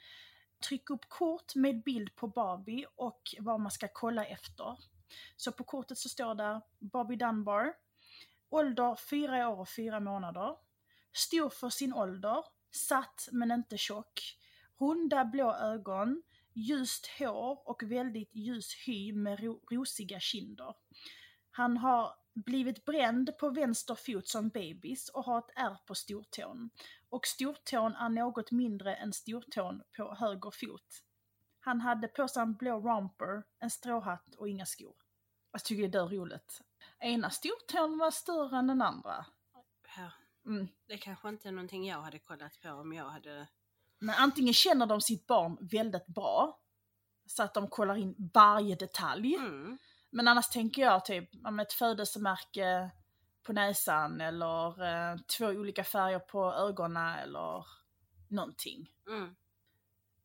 Tryck 0.67 0.89
upp 0.89 1.09
kort 1.09 1.55
med 1.55 1.83
bild 1.83 2.15
på 2.15 2.27
Barbie 2.27 2.85
och 2.95 3.21
vad 3.39 3.59
man 3.59 3.71
ska 3.71 3.87
kolla 3.93 4.25
efter. 4.25 4.77
Så 5.35 5.51
på 5.51 5.63
kortet 5.63 5.97
så 5.97 6.09
står 6.09 6.35
det, 6.35 6.61
Barbie 6.79 7.15
Dunbar, 7.15 7.73
ålder 8.49 8.95
4 8.95 9.49
år 9.49 9.59
och 9.59 9.69
4 9.69 9.99
månader, 9.99 10.55
stor 11.13 11.49
för 11.49 11.69
sin 11.69 11.93
ålder, 11.93 12.43
satt 12.71 13.29
men 13.31 13.51
inte 13.51 13.77
tjock, 13.77 14.37
runda 14.79 15.25
blå 15.25 15.53
ögon, 15.53 16.23
ljust 16.53 17.07
hår 17.19 17.69
och 17.69 17.83
väldigt 17.83 18.35
ljus 18.35 18.73
hy 18.87 19.13
med 19.13 19.39
ro 19.39 19.61
rosiga 19.71 20.19
kinder. 20.19 20.73
Han 21.57 21.77
har 21.77 22.15
blivit 22.33 22.85
bränd 22.85 23.37
på 23.37 23.49
vänster 23.49 23.95
fot 23.95 24.27
som 24.27 24.49
bebis 24.49 25.09
och 25.09 25.23
har 25.23 25.39
ett 25.39 25.51
ärr 25.55 25.77
på 25.85 25.95
stortån. 25.95 26.69
Och 27.09 27.27
stortån 27.27 27.95
är 27.95 28.09
något 28.09 28.51
mindre 28.51 28.95
än 28.95 29.13
stortån 29.13 29.81
på 29.97 30.15
höger 30.15 30.51
fot. 30.51 31.03
Han 31.59 31.81
hade 31.81 32.07
på 32.07 32.27
sig 32.27 32.41
en 32.41 32.53
blå 32.53 32.79
romper, 32.79 33.43
en 33.59 33.69
stråhatt 33.69 34.35
och 34.37 34.49
inga 34.49 34.65
skor. 34.65 34.95
Jag 35.51 35.63
tycker 35.63 35.87
det 35.87 35.97
är 35.97 36.07
roligt. 36.07 36.61
Ena 36.99 37.29
stortån 37.29 37.97
var 37.97 38.11
större 38.11 38.57
än 38.57 38.67
den 38.67 38.81
andra. 38.81 39.25
Ja. 39.97 40.11
Mm. 40.45 40.67
Det 40.87 40.97
kanske 40.97 41.29
inte 41.29 41.47
är 41.47 41.51
någonting 41.51 41.87
jag 41.87 42.01
hade 42.01 42.19
kollat 42.19 42.61
på 42.61 42.69
om 42.69 42.93
jag 42.93 43.09
hade... 43.09 43.47
Men 43.99 44.15
antingen 44.17 44.53
känner 44.53 44.85
de 44.85 45.01
sitt 45.01 45.27
barn 45.27 45.57
väldigt 45.61 46.07
bra, 46.07 46.59
så 47.25 47.43
att 47.43 47.53
de 47.53 47.67
kollar 47.67 47.95
in 47.95 48.31
varje 48.33 48.75
detalj. 48.75 49.35
Mm. 49.35 49.77
Men 50.15 50.27
annars 50.27 50.49
tänker 50.49 50.81
jag 50.81 51.05
typ 51.05 51.29
om 51.43 51.59
ett 51.59 51.73
födelsemärke 51.73 52.91
på 53.43 53.53
näsan 53.53 54.21
eller 54.21 54.83
eh, 54.83 55.17
två 55.37 55.45
olika 55.45 55.83
färger 55.83 56.19
på 56.19 56.53
ögonen 56.53 57.19
eller 57.19 57.65
någonting. 58.27 58.91
Mm. 59.07 59.35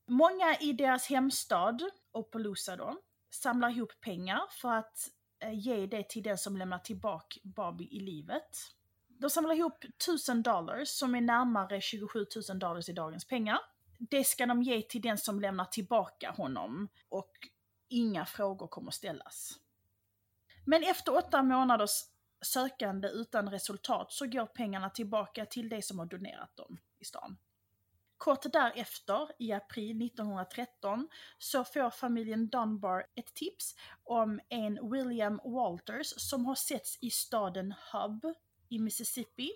Många 0.07 0.57
i 0.61 0.73
deras 0.73 1.07
hemstad, 1.07 1.83
Opelousas 2.13 2.79
då, 2.79 2.97
samlar 3.31 3.71
ihop 3.71 4.01
pengar 4.01 4.41
för 4.51 4.73
att 4.73 5.09
eh, 5.39 5.59
ge 5.59 5.87
det 5.87 6.09
till 6.09 6.23
den 6.23 6.39
som 6.39 6.57
lämnar 6.57 6.79
tillbaka 6.79 7.41
Barbie 7.43 7.97
i 7.97 8.01
livet. 8.01 8.57
De 9.09 9.31
samlar 9.31 9.55
ihop 9.55 9.85
1000 9.85 10.43
dollars 10.43 10.89
som 10.89 11.15
är 11.15 11.21
närmare 11.21 11.81
27 11.81 12.27
000 12.49 12.59
dollars 12.59 12.89
i 12.89 12.93
dagens 12.93 13.25
pengar. 13.25 13.59
Det 13.99 14.25
ska 14.25 14.47
de 14.47 14.63
ge 14.63 14.83
till 14.83 15.03
den 15.03 15.19
som 15.19 15.41
lämnar 15.41 15.65
tillbaka 15.65 16.31
honom 16.31 16.89
och 17.09 17.33
inga 17.89 18.27
frågor 18.27 18.67
kommer 18.67 18.91
ställas. 18.91 19.61
Men 20.71 20.85
efter 20.85 21.17
åtta 21.17 21.43
månaders 21.43 21.91
sökande 22.41 23.09
utan 23.09 23.51
resultat 23.51 24.13
så 24.13 24.27
går 24.27 24.47
pengarna 24.47 24.91
tillbaka 24.91 25.47
till 25.47 25.69
de 25.69 25.83
som 25.83 25.99
har 25.99 26.07
donerat 26.07 26.57
dem 26.57 26.79
i 26.99 27.05
stan. 27.05 27.37
Kort 28.17 28.53
därefter, 28.53 29.29
i 29.39 29.53
april 29.53 30.07
1913, 30.07 31.09
så 31.39 31.65
får 31.65 31.91
familjen 31.91 32.49
Dunbar 32.49 33.07
ett 33.15 33.35
tips 33.35 33.75
om 34.05 34.41
en 34.49 34.91
William 34.91 35.41
Walters 35.45 36.07
som 36.17 36.47
har 36.47 36.55
setts 36.55 36.99
i 37.01 37.11
staden 37.11 37.75
Hub 37.93 38.35
i 38.69 38.79
Mississippi. 38.79 39.51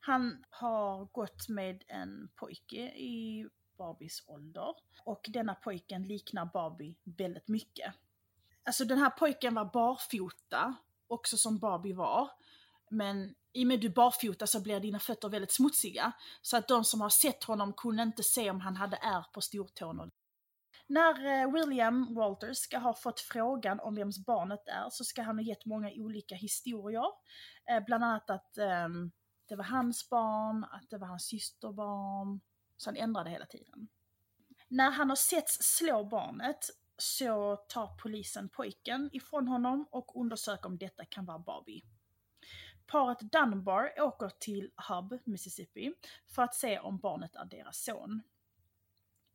Han 0.00 0.44
har 0.50 1.04
gått 1.04 1.48
med 1.48 1.84
en 1.88 2.28
pojke 2.34 2.82
i 2.96 3.48
Barbies 3.78 4.22
ålder 4.26 4.74
och 5.04 5.26
denna 5.28 5.54
pojken 5.54 6.02
liknar 6.02 6.44
Barbie 6.44 6.94
väldigt 7.04 7.48
mycket. 7.48 7.94
Alltså 8.64 8.84
den 8.84 8.98
här 8.98 9.10
pojken 9.10 9.54
var 9.54 9.64
barfota, 9.64 10.74
också 11.06 11.36
som 11.36 11.58
Barbie 11.58 11.92
var. 11.92 12.30
Men 12.90 13.34
i 13.52 13.64
och 13.64 13.68
med 13.68 13.74
att 13.74 13.80
du 13.80 13.86
är 13.86 13.92
barfota 13.92 14.46
så 14.46 14.60
blir 14.60 14.80
dina 14.80 14.98
fötter 14.98 15.28
väldigt 15.28 15.52
smutsiga. 15.52 16.12
Så 16.42 16.56
att 16.56 16.68
de 16.68 16.84
som 16.84 17.00
har 17.00 17.08
sett 17.08 17.44
honom 17.44 17.72
kunde 17.72 18.02
inte 18.02 18.22
se 18.22 18.50
om 18.50 18.60
han 18.60 18.76
hade 18.76 18.96
ärr 18.96 19.24
på 19.32 19.40
stortån. 19.40 20.10
När 20.86 21.42
eh, 21.42 21.52
William 21.52 22.14
Walters 22.14 22.58
ska 22.58 22.78
ha 22.78 22.94
fått 22.94 23.20
frågan 23.20 23.80
om 23.80 23.94
vems 23.94 24.26
barnet 24.26 24.68
är 24.68 24.90
så 24.90 25.04
ska 25.04 25.22
han 25.22 25.38
ha 25.38 25.42
gett 25.42 25.66
många 25.66 25.90
olika 25.94 26.34
historier. 26.34 27.06
Eh, 27.70 27.84
bland 27.86 28.04
annat 28.04 28.30
att 28.30 28.58
um, 28.86 29.12
det 29.48 29.56
var 29.56 29.64
hans 29.64 30.10
barn, 30.10 30.64
att 30.64 30.90
det 30.90 30.98
var 30.98 31.06
hans 31.06 31.24
systerbarn. 31.24 32.40
Så 32.76 32.90
han 32.90 32.96
ändrade 32.96 33.30
hela 33.30 33.46
tiden. 33.46 33.88
När 34.68 34.90
han 34.90 35.08
har 35.08 35.16
setts 35.16 35.58
slå 35.60 36.04
barnet 36.04 36.70
så 37.02 37.56
tar 37.56 37.86
polisen 37.86 38.48
pojken 38.48 39.10
ifrån 39.12 39.48
honom 39.48 39.86
och 39.90 40.20
undersöker 40.20 40.66
om 40.66 40.78
detta 40.78 41.04
kan 41.04 41.24
vara 41.24 41.38
Barbie. 41.38 41.82
Paret 42.86 43.20
Dunbar 43.20 43.92
åker 44.00 44.28
till 44.38 44.70
Hub, 44.88 45.18
Mississippi, 45.24 45.94
för 46.26 46.42
att 46.42 46.54
se 46.54 46.78
om 46.78 46.98
barnet 46.98 47.36
är 47.36 47.44
deras 47.44 47.84
son. 47.84 48.22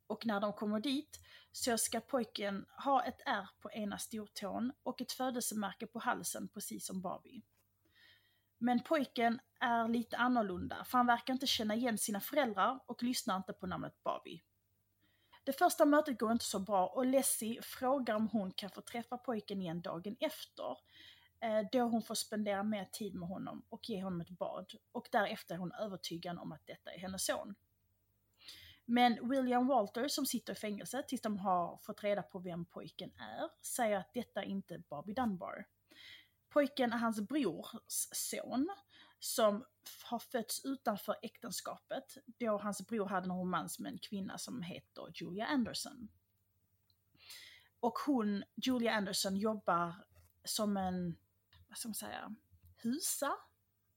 Och 0.08 0.26
när 0.26 0.40
de 0.40 0.54
kommer 0.54 0.80
dit 0.80 1.20
så 1.52 1.78
ska 1.78 2.00
pojken 2.00 2.66
ha 2.86 3.04
ett 3.04 3.22
ärr 3.26 3.50
på 3.60 3.72
ena 3.72 3.98
stortån 3.98 4.72
och 4.84 5.02
ett 5.02 5.12
födelsemärke 5.12 5.88
på 5.88 6.00
halsen 6.00 6.48
precis 6.48 6.86
som 6.86 7.02
Barbie. 7.02 7.42
Men 8.58 8.84
pojken 8.84 9.40
är 9.60 9.88
lite 9.88 10.18
annorlunda 10.18 10.84
för 10.86 10.98
han 10.98 11.08
verkar 11.08 11.34
inte 11.34 11.48
känna 11.48 11.76
igen 11.76 11.98
sina 11.98 12.20
föräldrar 12.20 12.80
och 12.86 13.04
lyssnar 13.04 13.38
inte 13.38 13.54
på 13.54 13.68
namnet 13.68 14.04
Barbie. 14.04 14.44
Det 15.48 15.54
första 15.54 15.86
mötet 15.86 16.20
går 16.20 16.32
inte 16.32 16.46
så 16.46 16.60
bra 16.60 16.88
och 16.88 17.06
Lessie 17.06 17.62
frågar 17.62 18.16
om 18.16 18.28
hon 18.28 18.52
kan 18.52 18.70
få 18.70 18.82
träffa 18.82 19.18
pojken 19.18 19.62
igen 19.62 19.82
dagen 19.82 20.16
efter. 20.20 20.78
Eh, 21.40 21.68
då 21.72 21.82
hon 21.82 22.02
får 22.02 22.16
spendera 22.16 22.64
mer 22.64 22.86
tid 22.86 23.16
med 23.16 23.30
honom 23.30 23.66
och 23.70 23.90
ge 23.90 24.04
honom 24.04 24.22
ett 24.22 24.30
bad. 24.30 24.74
Och 24.92 25.08
därefter 25.12 25.56
är 25.56 25.60
hon 25.60 25.72
övertygad 25.72 26.40
om 26.40 26.52
att 26.52 26.68
detta 26.68 26.92
är 26.92 27.00
hennes 27.00 27.26
son. 27.26 27.56
Men 28.86 29.30
William 29.30 29.68
Walter 29.68 30.08
som 30.08 30.26
sitter 30.26 30.54
i 30.54 30.56
fängelse 30.56 31.04
tills 31.08 31.22
de 31.22 31.38
har 31.38 31.78
fått 31.78 32.04
reda 32.04 32.22
på 32.22 32.40
vem 32.40 32.66
pojken 32.66 33.12
är, 33.18 33.66
säger 33.66 33.98
att 33.98 34.14
detta 34.14 34.44
inte 34.44 34.74
är 34.74 34.84
Bobby 34.90 35.14
Dunbar. 35.14 35.66
Pojken 36.50 36.94
är 36.94 36.98
hans 36.98 37.22
brors 37.22 38.08
son 38.12 38.70
som 39.20 39.66
har 40.04 40.20
fötts 40.20 40.66
utanför 40.66 41.16
äktenskapet 41.22 42.18
då 42.26 42.58
hans 42.58 42.88
bror 42.88 43.06
hade 43.06 43.26
en 43.26 43.38
romans 43.38 43.80
med 43.80 43.92
en 43.92 44.00
kvinna 44.00 44.38
som 44.38 44.62
heter 44.62 45.12
Julia 45.14 45.46
Anderson. 45.46 46.10
Och 47.80 47.98
hon, 48.06 48.44
Julia 48.56 48.94
Anderson, 48.94 49.38
jobbar 49.38 49.96
som 50.44 50.78
en, 50.78 51.18
vad 51.68 51.78
ska 51.78 51.88
man 51.88 51.96
säga, 51.96 52.36
husa, 52.78 53.36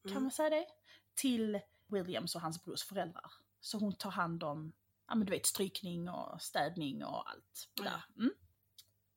kan 0.02 0.10
mm. 0.10 0.22
man 0.22 0.32
säga 0.32 0.50
det? 0.50 0.66
Till 1.14 1.60
Williams 1.86 2.34
och 2.34 2.40
hans 2.40 2.64
brors 2.64 2.82
föräldrar. 2.82 3.32
Så 3.60 3.78
hon 3.78 3.96
tar 3.96 4.10
hand 4.10 4.42
om, 4.42 4.72
ja 5.08 5.14
men 5.14 5.26
du 5.26 5.30
vet 5.30 5.46
strykning 5.46 6.08
och 6.08 6.42
städning 6.42 7.04
och 7.04 7.30
allt. 7.30 7.68
Där. 7.76 8.04
Mm. 8.16 8.32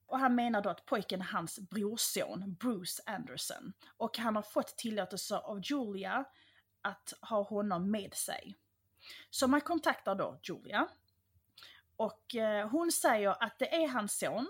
Och 0.06 0.20
han 0.20 0.36
menar 0.36 0.62
då 0.62 0.70
att 0.70 0.86
pojken 0.86 1.22
är 1.22 1.26
hans 1.26 1.60
brorson, 1.60 2.56
Bruce 2.60 3.04
Anderson. 3.06 3.74
Och 3.98 4.18
han 4.18 4.36
har 4.36 4.44
fått 4.44 4.78
tillåtelse 4.78 5.38
av 5.38 5.62
Julia 5.64 6.26
att 6.82 7.14
ha 7.22 7.44
honom 7.44 7.92
med 7.92 8.14
sig. 8.14 8.56
Så 9.30 9.48
man 9.48 9.62
kontaktar 9.62 10.16
då 10.16 10.40
Julia. 10.44 10.88
Och 11.96 12.36
eh, 12.36 12.70
hon 12.70 12.92
säger 12.92 13.44
att 13.44 13.60
det 13.60 13.84
är 13.84 13.88
hans 13.88 14.18
son, 14.18 14.48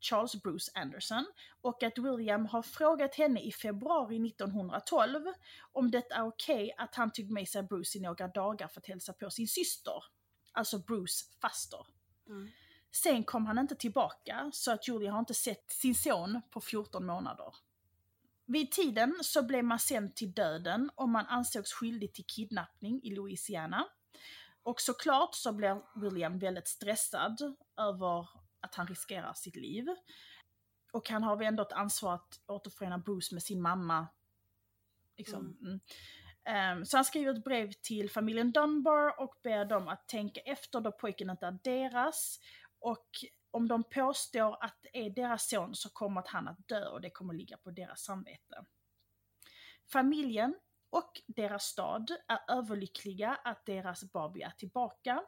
Charles 0.00 0.42
Bruce 0.42 0.72
Anderson, 0.74 1.26
och 1.60 1.82
att 1.82 1.98
William 1.98 2.46
har 2.46 2.62
frågat 2.62 3.14
henne 3.14 3.40
i 3.40 3.52
februari 3.52 4.28
1912 4.28 5.32
om 5.72 5.90
det 5.90 6.12
är 6.12 6.26
okej 6.26 6.54
okay 6.54 6.72
att 6.76 6.94
han 6.94 7.12
tog 7.12 7.30
med 7.30 7.48
sig 7.48 7.62
Bruce 7.62 7.98
i 7.98 8.00
några 8.00 8.28
dagar 8.28 8.68
för 8.68 8.80
att 8.80 8.86
hälsa 8.86 9.12
på 9.12 9.30
sin 9.30 9.48
syster. 9.48 10.04
Alltså 10.52 10.78
Bruce 10.78 11.24
faster. 11.40 11.86
Mm. 12.28 12.50
Sen 12.94 13.24
kom 13.24 13.46
han 13.46 13.58
inte 13.58 13.74
tillbaka, 13.74 14.50
så 14.52 14.72
att 14.72 14.88
Julia 14.88 15.12
har 15.12 15.18
inte 15.18 15.34
sett 15.34 15.70
sin 15.70 15.94
son 15.94 16.40
på 16.50 16.60
14 16.60 17.06
månader. 17.06 17.54
Vid 18.46 18.72
tiden 18.72 19.14
så 19.22 19.42
blev 19.42 19.64
man 19.64 19.78
sänd 19.78 20.14
till 20.14 20.32
döden 20.32 20.90
och 20.94 21.08
man 21.08 21.26
ansågs 21.26 21.72
skyldig 21.72 22.12
till 22.12 22.24
kidnappning 22.26 23.00
i 23.02 23.14
Louisiana. 23.14 23.86
Och 24.62 24.80
såklart 24.80 25.34
så 25.34 25.52
blev 25.52 25.82
William 25.94 26.38
väldigt 26.38 26.68
stressad 26.68 27.56
över 27.76 28.28
att 28.60 28.74
han 28.74 28.86
riskerar 28.86 29.32
sitt 29.34 29.56
liv. 29.56 29.86
Och 30.92 31.08
han 31.08 31.22
har 31.22 31.42
ändå 31.42 31.62
ett 31.62 31.72
ansvar 31.72 32.14
att 32.14 32.40
återförena 32.46 32.98
Bruce 32.98 33.34
med 33.34 33.42
sin 33.42 33.62
mamma. 33.62 34.06
Liksom. 35.16 35.58
Mm. 35.60 35.80
Um, 36.78 36.84
så 36.84 36.96
han 36.96 37.04
skriver 37.04 37.32
ett 37.32 37.44
brev 37.44 37.72
till 37.72 38.10
familjen 38.10 38.52
Dunbar 38.52 39.20
och 39.20 39.34
ber 39.42 39.64
dem 39.64 39.88
att 39.88 40.08
tänka 40.08 40.40
efter 40.40 40.80
då 40.80 40.92
pojken 40.92 41.30
inte 41.30 41.46
är 41.46 41.58
deras 41.64 42.40
och 42.84 43.08
om 43.50 43.68
de 43.68 43.84
påstår 43.84 44.64
att 44.64 44.78
det 44.82 45.06
är 45.06 45.10
deras 45.10 45.48
son 45.48 45.74
så 45.74 45.90
kommer 45.90 46.20
att 46.20 46.28
han 46.28 46.48
att 46.48 46.68
dö 46.68 46.88
och 46.88 47.00
det 47.00 47.10
kommer 47.10 47.34
ligga 47.34 47.56
på 47.56 47.70
deras 47.70 48.00
samvete. 48.00 48.64
Familjen 49.92 50.54
och 50.90 51.22
deras 51.26 51.64
stad 51.64 52.10
är 52.28 52.56
överlyckliga 52.56 53.38
att 53.44 53.66
deras 53.66 54.12
Barbie 54.12 54.42
är 54.42 54.50
tillbaka. 54.50 55.22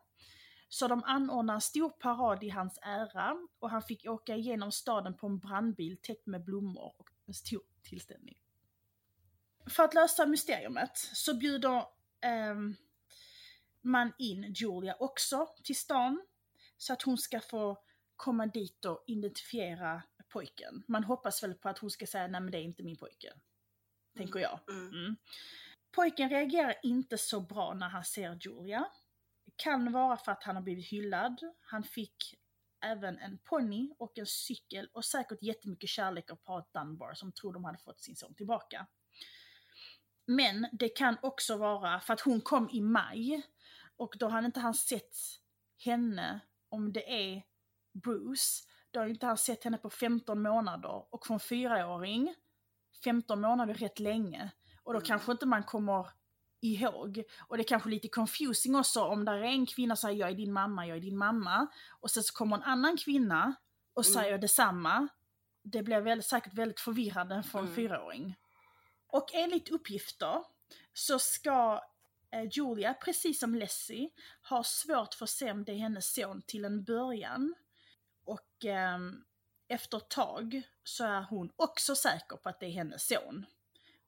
Så 0.69 0.88
de 0.88 1.05
anordnar 1.05 1.55
en 1.55 1.61
stor 1.61 1.90
parad 1.90 2.45
i 2.45 2.49
hans 2.49 2.79
ära 2.83 3.37
och 3.59 3.71
han 3.71 3.83
fick 3.83 4.07
åka 4.07 4.37
igenom 4.37 4.73
staden 4.73 5.16
på 5.16 5.27
en 5.27 5.38
brandbil 5.38 5.97
täckt 6.03 6.27
med 6.27 6.45
blommor 6.45 6.95
och 6.99 7.11
en 7.27 7.35
stor 7.35 7.62
tillställning. 7.83 8.38
För 9.66 9.83
att 9.83 9.95
lösa 9.95 10.27
mysteriet 10.27 10.97
så 10.97 11.37
bjuder 11.37 11.77
eh, 12.21 12.57
man 13.81 14.12
in 14.19 14.53
Julia 14.53 14.97
också 14.99 15.49
till 15.64 15.77
stan 15.77 16.23
så 16.77 16.93
att 16.93 17.03
hon 17.03 17.19
ska 17.19 17.41
få 17.41 17.79
komma 18.17 18.47
dit 18.47 18.85
och 18.85 19.05
identifiera 19.07 20.03
pojken. 20.29 20.85
Man 20.89 21.05
hoppas 21.05 21.43
väl 21.43 21.55
på 21.55 21.69
att 21.69 21.79
hon 21.79 21.91
ska 21.91 22.07
säga 22.07 22.27
nej 22.27 22.41
men 22.41 22.51
det 22.51 22.59
är 22.59 22.62
inte 22.62 22.83
min 22.83 22.97
pojke. 22.97 23.33
Tänker 24.17 24.39
jag. 24.39 24.61
Mm. 24.69 24.89
mm. 24.89 25.17
Pojken 25.93 26.31
reagerar 26.31 26.75
inte 26.83 27.19
så 27.19 27.41
bra 27.41 27.75
när 27.75 27.89
han 27.89 28.05
ser 28.05 28.39
Julia. 28.41 28.87
Kan 29.57 29.93
vara 29.93 30.17
för 30.17 30.33
att 30.33 30.45
han 30.45 30.57
har 30.57 30.62
blivit 30.62 30.87
hyllad. 30.87 31.41
Han 31.61 31.85
fick 31.85 32.35
även 32.81 33.19
en 33.19 33.39
ponny 33.39 33.95
och 33.99 34.19
en 34.19 34.27
cykel 34.27 34.89
och 34.93 35.05
säkert 35.05 35.43
jättemycket 35.43 35.91
kärlek 35.91 36.31
av 36.31 36.37
paret 36.37 36.73
Dunbar 36.73 37.15
som 37.15 37.33
tror 37.33 37.53
de 37.53 37.65
hade 37.65 37.79
fått 37.79 38.01
sin 38.01 38.17
son 38.17 38.35
tillbaka. 38.35 38.87
Men 40.27 40.69
det 40.73 40.89
kan 40.89 41.17
också 41.23 41.57
vara 41.57 42.01
för 42.01 42.15
att 42.15 42.21
hon 42.21 42.41
kom 42.41 42.71
i 42.71 42.81
maj 42.81 43.43
och 43.97 44.15
då 44.19 44.29
hade 44.29 44.47
inte 44.47 44.61
han 44.61 44.75
sett 44.75 45.17
henne 45.85 46.41
om 46.68 46.92
det 46.92 47.35
är 47.35 47.42
Bruce, 47.92 48.64
då 48.90 49.00
har 49.00 49.07
inte 49.07 49.26
han 49.26 49.37
sett 49.37 49.64
henne 49.64 49.79
på 49.79 49.90
15 49.90 50.42
månader 50.42 51.14
och 51.14 51.26
från 51.26 51.40
fyraåring, 51.40 52.35
15 53.05 53.40
månader 53.40 53.74
är 53.74 53.79
rätt 53.79 53.98
länge. 53.98 54.50
Och 54.83 54.92
då 54.92 54.98
mm. 54.98 55.07
kanske 55.07 55.33
inte 55.33 55.46
man 55.46 55.62
kommer 55.62 56.07
ihåg. 56.61 57.22
Och 57.48 57.57
det 57.57 57.62
är 57.62 57.68
kanske 57.68 57.88
lite 57.88 58.09
confusing 58.09 58.76
också 58.76 59.05
om 59.05 59.24
där 59.24 59.33
är 59.33 59.42
en 59.42 59.66
kvinna 59.66 59.96
som 59.96 60.09
säger 60.09 60.20
jag 60.20 60.31
är 60.31 60.35
din 60.35 60.52
mamma, 60.52 60.87
jag 60.87 60.96
är 60.96 61.00
din 61.00 61.18
mamma. 61.18 61.66
Och 62.00 62.11
sen 62.11 62.22
så 62.22 62.35
kommer 62.35 62.57
en 62.57 62.62
annan 62.62 62.96
kvinna 62.96 63.55
och 63.94 64.07
mm. 64.07 64.14
säger 64.14 64.38
detsamma. 64.38 65.09
Det 65.62 65.83
blir 65.83 66.00
väldigt, 66.00 66.26
säkert 66.26 66.55
väldigt 66.55 66.81
förvirrande 66.81 67.42
för 67.42 67.59
en 67.59 67.64
mm. 67.64 67.76
fyraåring. 67.76 68.37
Och 69.07 69.35
enligt 69.35 69.68
uppgifter 69.68 70.44
så 70.92 71.18
ska 71.18 71.81
Eh, 72.31 72.49
Julia, 72.51 72.95
precis 72.95 73.41
som 73.41 73.55
Lessie, 73.55 74.11
har 74.43 74.62
svårt 74.62 75.15
för 75.15 75.25
att 75.25 75.31
se 75.31 75.51
om 75.51 75.65
det 75.65 75.73
är 75.73 75.77
hennes 75.77 76.15
son 76.15 76.43
till 76.43 76.65
en 76.65 76.85
början. 76.85 77.55
Och 78.25 78.65
eh, 78.65 78.99
efter 79.69 79.97
ett 79.97 80.09
tag 80.09 80.62
så 80.85 81.05
är 81.05 81.23
hon 81.23 81.53
också 81.57 81.95
säker 81.97 82.37
på 82.37 82.49
att 82.49 82.61
det 82.61 82.67
är 82.67 82.71
hennes 82.71 83.07
son. 83.07 83.47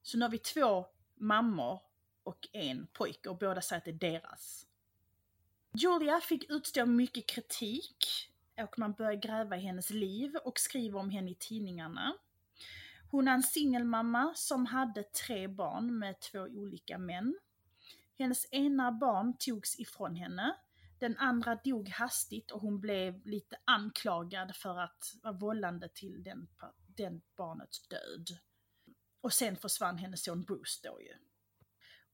Så 0.03 0.19
nu 0.19 0.25
har 0.25 0.31
vi 0.31 0.39
två 0.39 0.87
mammor 1.15 1.81
och 2.23 2.49
en 2.53 2.87
pojke 2.93 3.29
och 3.29 3.39
båda 3.39 3.61
säger 3.61 3.79
att 3.79 3.85
det 3.85 3.91
är 3.91 4.13
deras. 4.13 4.67
Julia 5.73 6.21
fick 6.21 6.51
utstå 6.51 6.87
mycket 6.87 7.27
kritik 7.27 8.07
och 8.57 8.79
man 8.79 8.93
börjar 8.93 9.15
gräva 9.15 9.57
i 9.57 9.61
hennes 9.61 9.91
liv 9.91 10.37
och 10.37 10.59
skriver 10.59 10.99
om 10.99 11.11
henne 11.11 11.31
i 11.31 11.35
tidningarna. 11.35 12.15
Hon 13.11 13.29
är 13.29 13.33
en 13.33 13.43
singelmamma 13.43 14.33
som 14.35 14.67
hade 14.67 15.03
tre 15.03 15.49
barn 15.49 15.99
med 15.99 16.21
två 16.21 16.39
olika 16.39 16.99
män. 16.99 17.39
Hennes 18.19 18.53
ena 18.53 18.93
barn 18.93 19.37
togs 19.39 19.79
ifrån 19.79 20.17
henne. 20.17 20.57
Den 20.99 21.17
andra 21.17 21.55
dog 21.55 21.89
hastigt 21.89 22.51
och 22.51 22.61
hon 22.61 22.81
blev 22.81 23.27
lite 23.27 23.57
anklagad 23.65 24.57
för 24.57 24.79
att 24.79 25.15
vara 25.23 25.33
vållande 25.33 25.89
till 25.89 26.23
den, 26.23 26.49
den 26.87 27.21
barnets 27.37 27.89
död. 27.89 28.39
Och 29.21 29.33
sen 29.33 29.57
försvann 29.57 29.99
hennes 29.99 30.25
son 30.25 30.43
Bruce 30.43 30.81
då 30.83 31.01
ju. 31.01 31.15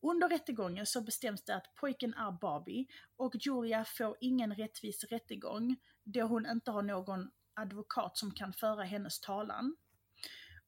Under 0.01 0.29
rättegången 0.29 0.87
så 0.87 1.01
bestäms 1.01 1.45
det 1.45 1.55
att 1.55 1.75
pojken 1.75 2.15
är 2.15 2.33
Barbie 2.33 2.87
och 3.17 3.35
Julia 3.41 3.85
får 3.85 4.17
ingen 4.21 4.55
rättvis 4.55 5.05
rättegång 5.05 5.77
då 6.03 6.23
hon 6.23 6.47
inte 6.47 6.71
har 6.71 6.83
någon 6.83 7.31
advokat 7.55 8.19
som 8.19 8.31
kan 8.31 8.53
föra 8.53 8.83
hennes 8.83 9.21
talan. 9.21 9.77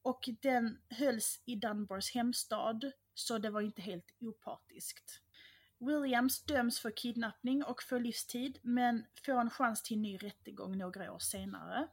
Och 0.02 0.28
den 0.42 0.78
hölls 0.90 1.42
i 1.44 1.54
Dunbars 1.54 2.14
hemstad, 2.14 2.92
så 3.14 3.38
det 3.38 3.50
var 3.50 3.60
inte 3.60 3.82
helt 3.82 4.14
opartiskt. 4.20 5.22
Williams 5.78 6.42
döms 6.42 6.80
för 6.80 6.90
kidnappning 6.90 7.64
och 7.64 7.82
får 7.82 8.00
livstid, 8.00 8.58
men 8.62 9.06
får 9.26 9.40
en 9.40 9.50
chans 9.50 9.82
till 9.82 9.98
ny 9.98 10.16
rättegång 10.16 10.78
några 10.78 11.12
år 11.12 11.18
senare. 11.18 11.88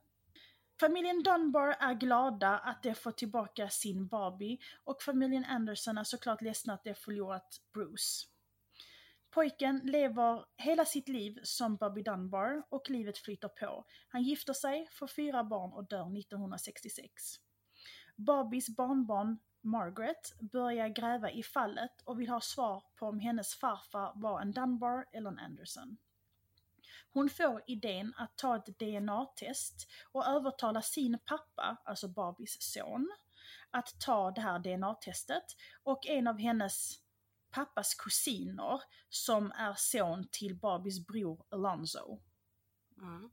Familjen 0.80 1.24
Dunbar 1.24 1.76
är 1.80 1.94
glada 1.94 2.60
att 2.60 2.84
de 2.84 2.96
får 2.96 3.12
tillbaka 3.12 3.70
sin 3.70 4.08
Barbie 4.08 4.58
och 4.84 5.02
familjen 5.02 5.46
Anderson 5.46 5.98
är 5.98 6.04
såklart 6.04 6.42
ledsna 6.42 6.74
att 6.74 6.84
de 6.84 6.96
förlorat 6.96 7.62
Bruce. 7.74 8.28
Pojken 9.30 9.82
lever 9.84 10.46
hela 10.58 10.86
sitt 10.86 11.10
liv 11.10 11.40
som 11.44 11.76
Bobby 11.76 12.02
Dunbar 12.02 12.64
och 12.70 12.90
livet 12.90 13.18
flyter 13.18 13.48
på. 13.48 13.86
Han 14.08 14.24
gifter 14.24 14.54
sig, 14.54 14.88
får 14.92 15.08
fyra 15.08 15.44
barn 15.44 15.74
och 15.74 15.88
dör 15.88 16.18
1966. 16.20 17.40
Barbies 18.16 18.70
barnbarn 18.70 19.40
Margaret 19.62 20.40
börjar 20.40 20.88
gräva 20.88 21.32
i 21.32 21.44
fallet 21.44 22.02
och 22.04 22.20
vill 22.20 22.30
ha 22.30 22.42
svar 22.42 22.84
på 22.96 23.08
om 23.08 23.20
hennes 23.20 23.56
farfar 23.56 24.12
var 24.16 24.42
en 24.42 24.52
Dunbar 24.52 25.06
eller 25.12 25.30
en 25.30 25.40
Anderson. 25.40 25.98
Hon 27.14 27.30
får 27.30 27.64
idén 27.68 28.14
att 28.18 28.38
ta 28.38 28.56
ett 28.56 28.80
DNA-test 28.80 29.88
och 30.12 30.28
övertala 30.28 30.82
sin 30.82 31.20
pappa, 31.26 31.78
alltså 31.86 32.08
Barbies 32.08 32.62
son, 32.62 33.12
att 33.72 34.00
ta 34.00 34.32
det 34.32 34.42
här 34.42 34.60
DNA-testet 34.60 35.44
och 35.84 36.08
en 36.08 36.28
av 36.28 36.40
hennes 36.40 37.00
pappas 37.52 37.96
kusiner 37.96 38.82
som 39.10 39.52
är 39.52 39.74
son 39.78 40.28
till 40.32 40.56
Barbies 40.56 41.08
bror 41.08 41.44
Alonzo. 41.50 42.20
Mm. 42.98 43.30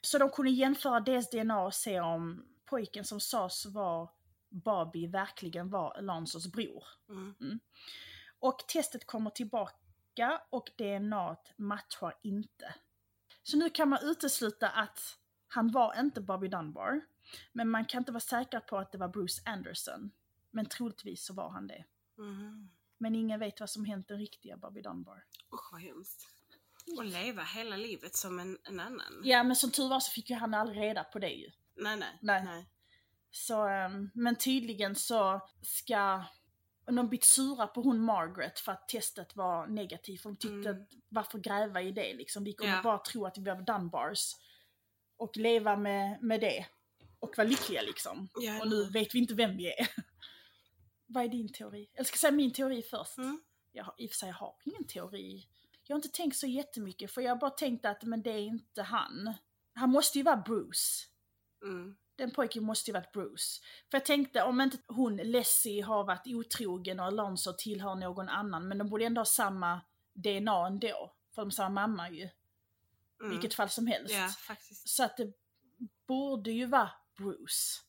Så 0.00 0.18
de 0.18 0.30
kunde 0.30 0.50
jämföra 0.50 1.00
deras 1.00 1.30
DNA 1.30 1.62
och 1.62 1.74
se 1.74 2.00
om 2.00 2.53
pojken 2.74 3.04
som 3.04 3.20
sades 3.20 3.66
vara 3.66 4.08
Barbie 4.48 5.06
verkligen 5.06 5.70
var 5.70 5.98
Alonzos 5.98 6.46
bror. 6.46 6.84
Mm. 7.08 7.60
Och 8.38 8.58
testet 8.68 9.06
kommer 9.06 9.30
tillbaka 9.30 10.42
och 10.50 10.70
DNA 10.76 11.36
matchar 11.56 12.18
inte. 12.22 12.74
Så 13.42 13.56
nu 13.56 13.70
kan 13.70 13.88
man 13.88 13.98
utesluta 14.02 14.68
att 14.68 15.18
han 15.48 15.72
var 15.72 16.00
inte 16.00 16.20
Bobby 16.20 16.48
Dunbar. 16.48 17.00
Men 17.52 17.68
man 17.68 17.84
kan 17.84 17.98
inte 17.98 18.12
vara 18.12 18.20
säker 18.20 18.60
på 18.60 18.78
att 18.78 18.92
det 18.92 18.98
var 18.98 19.08
Bruce 19.08 19.42
Anderson. 19.44 20.10
Men 20.50 20.66
troligtvis 20.66 21.24
så 21.24 21.34
var 21.34 21.50
han 21.50 21.66
det. 21.66 21.84
Mm. 22.18 22.70
Men 22.98 23.14
ingen 23.14 23.40
vet 23.40 23.60
vad 23.60 23.70
som 23.70 23.84
hänt 23.84 24.08
den 24.08 24.18
riktiga 24.18 24.56
Bobby 24.56 24.82
Dunbar. 24.82 25.24
Usch 25.52 25.72
vad 25.72 25.80
hemskt. 25.80 26.28
Och 26.96 27.04
leva 27.04 27.42
hela 27.42 27.76
livet 27.76 28.16
som 28.16 28.38
en, 28.38 28.58
en 28.64 28.80
annan. 28.80 29.20
Ja 29.24 29.42
men 29.42 29.56
som 29.56 29.70
tur 29.70 29.88
var 29.88 30.00
så 30.00 30.10
fick 30.10 30.30
ju 30.30 30.36
han 30.36 30.54
aldrig 30.54 30.82
reda 30.82 31.04
på 31.04 31.18
det 31.18 31.30
ju. 31.32 31.50
Nej, 31.76 31.96
nej. 31.96 32.18
Nej. 32.20 32.44
nej. 32.44 32.66
Så, 33.30 33.66
ehm, 33.68 34.10
men 34.14 34.36
tydligen 34.36 34.94
så 34.94 35.40
ska 35.62 36.24
de 36.86 37.08
blivit 37.08 37.24
sura 37.24 37.66
på 37.66 37.82
hon 37.82 38.00
Margaret 38.00 38.58
för 38.58 38.72
att 38.72 38.88
testet 38.88 39.36
var 39.36 39.66
negativt. 39.66 40.22
För 40.22 40.30
de 40.30 40.36
tyckte 40.36 40.68
Mm. 40.70 40.82
att 40.82 40.88
varför 41.08 41.38
gräva 41.38 41.82
i 41.82 41.92
det 41.92 42.14
liksom? 42.14 42.44
Vi 42.44 42.52
kunde 42.52 42.72
Ja. 42.72 42.82
bara 42.82 42.98
tro 42.98 43.26
att 43.26 43.38
vi 43.38 43.42
var 43.42 43.62
Dunbars. 43.62 44.32
Och 45.16 45.36
leva 45.36 45.76
med, 45.76 46.22
med 46.22 46.40
det. 46.40 46.66
Och 47.20 47.34
vara 47.36 47.48
lyckliga 47.48 47.82
liksom. 47.82 48.28
Ja, 48.40 48.60
Och 48.60 48.68
nu 48.68 48.84
vet 48.90 49.14
vi 49.14 49.18
inte 49.18 49.34
vem 49.34 49.56
vi 49.56 49.66
är. 49.68 49.88
Vad 51.06 51.24
är 51.24 51.28
din 51.28 51.52
teori? 51.52 51.90
Jag 51.94 52.06
ska 52.06 52.16
säga 52.16 52.30
min 52.30 52.52
teori 52.52 52.82
först. 52.82 53.18
Mm. 53.18 53.40
Jag 53.72 53.94
I 53.98 54.06
och 54.06 54.10
för 54.10 54.16
sig 54.16 54.28
jag 54.28 54.36
har 54.36 54.54
ingen 54.64 54.86
teori. 54.86 55.48
Jag 55.86 55.94
har 55.94 55.98
inte 55.98 56.08
tänkt 56.16 56.36
så 56.36 56.46
jättemycket 56.46 57.10
för 57.10 57.20
jag 57.20 57.30
har 57.30 57.36
bara 57.36 57.50
tänkt 57.50 57.84
att 57.84 58.02
men 58.02 58.22
det 58.22 58.30
är 58.30 58.38
inte 58.40 58.82
han. 58.82 59.34
Han 59.74 59.90
måste 59.90 60.18
ju 60.18 60.24
vara 60.24 60.36
Bruce. 60.36 61.06
Mm. 61.64 61.96
Den 62.16 62.30
pojken 62.30 62.64
måste 62.64 62.90
ju 62.90 62.92
varit 62.92 63.12
Bruce. 63.12 63.60
För 63.90 63.98
jag 63.98 64.04
tänkte 64.04 64.42
om 64.42 64.60
inte 64.60 64.78
hon, 64.88 65.16
Leslie, 65.16 65.82
har 65.82 66.04
varit 66.04 66.26
otrogen 66.26 67.00
och 67.00 67.06
Alonso 67.06 67.52
tillhör 67.58 67.94
någon 67.94 68.28
annan, 68.28 68.68
men 68.68 68.78
de 68.78 68.88
borde 68.88 69.04
ändå 69.04 69.20
ha 69.20 69.26
samma 69.26 69.80
DNA 70.12 70.66
ändå. 70.66 71.14
För 71.34 71.42
de 71.42 71.48
är 71.48 71.50
samma 71.50 71.86
mamma 71.86 72.10
ju. 72.10 72.28
Mm. 73.20 73.30
Vilket 73.30 73.54
fall 73.54 73.68
som 73.68 73.86
helst. 73.86 74.38
Faktiskt. 74.38 74.88
Så 74.88 75.04
att 75.04 75.16
det 75.16 75.32
borde 76.06 76.50
ju 76.50 76.66
vara 76.66 76.90
Bruce. 77.16 77.80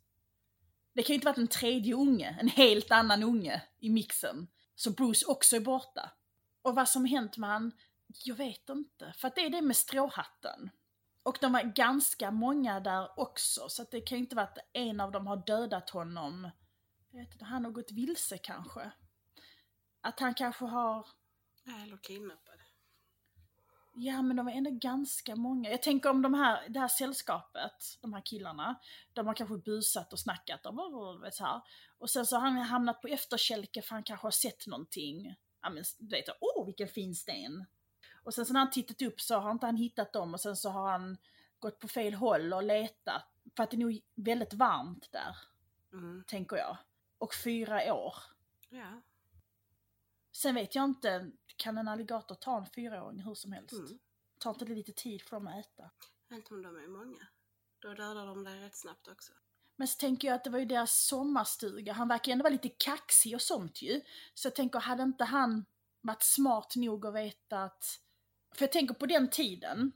Det 0.93 1.03
kan 1.03 1.13
ju 1.13 1.15
inte 1.15 1.25
varit 1.25 1.37
en 1.37 1.47
tredje 1.47 1.95
unge, 1.95 2.37
en 2.39 2.47
helt 2.47 2.91
annan 2.91 3.23
unge 3.23 3.61
i 3.79 3.89
mixen. 3.89 4.47
Så 4.75 4.91
Bruce 4.91 5.25
också 5.25 5.55
är 5.55 5.59
borta. 5.59 6.11
Och 6.61 6.75
vad 6.75 6.89
som 6.89 7.05
hänt 7.05 7.37
med 7.37 7.49
han, 7.49 7.71
jag 8.23 8.35
vet 8.35 8.69
inte. 8.69 9.13
För 9.17 9.27
att 9.27 9.35
det 9.35 9.41
är 9.41 9.49
det 9.49 9.61
med 9.61 9.75
stråhatten. 9.75 10.69
Och 11.25 11.37
de 11.41 11.51
var 11.51 11.61
ganska 11.61 12.31
många 12.31 12.79
där 12.79 13.19
också, 13.19 13.69
så 13.69 13.83
det 13.91 14.01
kan 14.01 14.17
ju 14.17 14.23
inte 14.23 14.35
vara 14.35 14.45
att 14.45 14.57
en 14.73 14.99
av 14.99 15.11
dem 15.11 15.27
har 15.27 15.37
dödat 15.37 15.89
honom. 15.89 16.51
Jag 17.11 17.19
vet 17.19 17.33
inte, 17.33 17.45
han 17.45 17.65
har 17.65 17.71
gått 17.71 17.91
vilse 17.91 18.37
kanske. 18.37 18.91
Att 20.01 20.19
han 20.19 20.33
kanske 20.33 20.65
har 20.65 21.07
Eller 21.83 21.97
kidnappad. 21.97 22.59
Ja 23.95 24.21
men 24.21 24.37
de 24.37 24.47
är 24.47 24.51
ändå 24.51 24.71
ganska 24.71 25.35
många. 25.35 25.69
Jag 25.69 25.81
tänker 25.81 26.09
om 26.09 26.21
de 26.21 26.33
här, 26.33 26.69
det 26.69 26.79
här 26.79 26.87
sällskapet, 26.87 27.97
de 28.01 28.13
här 28.13 28.21
killarna, 28.25 28.79
de 29.13 29.27
har 29.27 29.33
kanske 29.33 29.57
busat 29.57 30.13
och 30.13 30.19
snackat 30.19 30.65
och 30.65 31.23
vet 31.23 31.35
så 31.35 31.45
här. 31.45 31.61
Och 31.97 32.09
sen 32.09 32.25
så 32.25 32.35
har 32.35 32.41
han 32.41 32.57
hamnat 32.57 33.01
på 33.01 33.07
efterkälke 33.07 33.81
för 33.81 33.95
han 33.95 34.03
kanske 34.03 34.25
har 34.25 34.31
sett 34.31 34.67
någonting. 34.67 35.35
Ja 35.61 35.69
men 35.69 35.83
du 35.99 36.15
vet, 36.15 36.25
åh 36.41 36.65
vilken 36.65 36.87
fin 36.87 37.15
sten. 37.15 37.65
Och 38.25 38.33
sen 38.33 38.45
så 38.45 38.53
när 38.53 38.59
han 38.59 38.71
tittat 38.71 39.01
upp 39.01 39.21
så 39.21 39.39
har 39.39 39.51
inte 39.51 39.65
han 39.65 39.75
hittat 39.75 40.13
dem 40.13 40.33
och 40.33 40.41
sen 40.41 40.55
så 40.55 40.69
har 40.69 40.91
han 40.91 41.17
gått 41.59 41.79
på 41.79 41.87
fel 41.87 42.13
håll 42.13 42.53
och 42.53 42.63
letat. 42.63 43.23
För 43.55 43.63
att 43.63 43.71
det 43.71 43.75
är 43.77 43.79
nog 43.79 44.01
väldigt 44.15 44.53
varmt 44.53 45.11
där, 45.11 45.35
Mm. 45.93 46.23
tänker 46.27 46.55
jag. 46.55 46.77
Och 47.17 47.33
fyra 47.43 47.93
år. 47.93 48.15
Ja. 48.69 49.01
Sen 50.31 50.55
vet 50.55 50.75
jag 50.75 50.83
inte, 50.83 51.31
kan 51.55 51.77
en 51.77 51.87
alligator 51.87 52.35
ta 52.35 52.57
en 52.57 52.65
fyraåring 52.65 53.19
hur 53.19 53.33
som 53.35 53.51
helst? 53.51 53.73
Mm. 53.73 53.99
Tar 54.39 54.49
inte 54.49 54.65
det 54.65 54.75
lite 54.75 54.91
tid 54.91 55.21
för 55.21 55.35
dem 55.35 55.47
att 55.47 55.65
äta? 55.65 55.89
Inte 56.31 56.53
om 56.53 56.61
de 56.61 56.75
är 56.75 56.87
många. 56.87 57.27
Då 57.79 57.93
dödar 57.93 58.25
de 58.25 58.43
dig 58.43 58.59
rätt 58.59 58.75
snabbt 58.75 59.07
också. 59.07 59.33
Men 59.75 59.87
så 59.87 59.97
tänker 59.97 60.27
jag 60.27 60.35
att 60.35 60.43
det 60.43 60.49
var 60.49 60.59
ju 60.59 60.65
deras 60.65 61.05
sommarstuga, 61.05 61.93
han 61.93 62.07
verkar 62.07 62.31
ändå 62.31 62.43
vara 62.43 62.51
lite 62.53 62.69
kaxig 62.69 63.35
och 63.35 63.41
sånt 63.41 63.81
ju. 63.81 64.01
Så 64.33 64.47
jag 64.47 64.55
tänker, 64.55 64.79
hade 64.79 65.03
inte 65.03 65.23
han 65.23 65.65
varit 66.01 66.23
smart 66.23 66.75
nog 66.75 67.05
att 67.05 67.13
veta 67.13 67.63
att... 67.63 68.01
För 68.55 68.63
jag 68.63 68.71
tänker 68.71 68.93
på 68.93 69.05
den 69.05 69.29
tiden, 69.29 69.91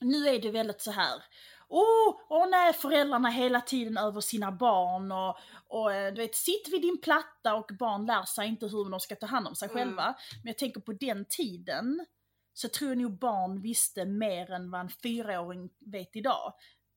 nu 0.00 0.28
är 0.28 0.40
det 0.42 0.50
väldigt 0.50 0.80
så 0.80 0.90
här. 0.90 1.22
Åh, 1.68 2.20
åh 2.28 2.48
nej, 2.50 2.72
föräldrarna 2.72 3.28
hela 3.30 3.60
tiden 3.60 3.98
över 3.98 4.20
sina 4.20 4.52
barn 4.52 5.12
och, 5.12 5.36
och 5.68 5.94
eh, 5.94 6.14
du 6.14 6.20
vet, 6.20 6.34
sitt 6.34 6.68
vid 6.72 6.82
din 6.82 7.00
platta 7.00 7.54
och 7.54 7.70
barn 7.78 8.06
lär 8.06 8.24
sig 8.24 8.48
inte 8.48 8.66
hur 8.66 8.90
de 8.90 9.00
ska 9.00 9.16
ta 9.16 9.26
hand 9.26 9.46
om 9.48 9.54
sig 9.54 9.68
Mm. 9.70 9.78
själva. 9.78 10.04
Men 10.42 10.46
jag 10.50 10.58
tänker 10.58 10.80
på 10.80 10.92
den 10.92 11.24
tiden 11.28 12.06
så 12.52 12.68
tror 12.68 12.90
jag 12.90 12.98
nog 12.98 13.18
barn 13.18 13.62
visste 13.62 14.04
mer 14.04 14.50
än 14.50 14.70
vad 14.70 14.80
en 14.80 14.88
fyraåring 14.88 15.70
vet 15.78 16.16
idag. 16.16 16.52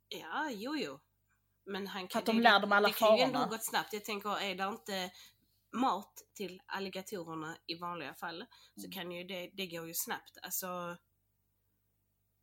Ja, 0.09 0.49
jo, 0.51 0.75
jo. 0.77 0.99
Men 1.65 1.87
han 1.87 2.07
kan, 2.07 2.19
att 2.19 2.25
de 2.25 2.37
det- 2.37 2.43
lär 2.43 2.59
dem 2.59 2.71
alla 2.71 2.87
Det 2.87 2.93
kan 2.93 3.17
ju 3.17 3.23
ändå 3.23 3.33
farorna. 3.33 3.49
gått 3.51 3.63
snabbt. 3.65 3.93
Jag 3.93 4.05
tänker, 4.05 4.41
är 4.43 4.55
det 4.55 4.63
inte 4.63 5.11
mat 5.71 6.13
till 6.33 6.61
alligatorerna 6.65 7.55
i 7.67 7.75
vanliga 7.75 8.13
fall 8.13 8.45
så 8.75 8.81
Mm. 8.85 8.91
kan 8.91 9.11
ju 9.11 9.23
det, 9.23 9.49
det 9.53 9.67
går 9.67 9.87
ju 9.87 9.93
snabbt. 9.93 10.37
Alltså 10.41 10.97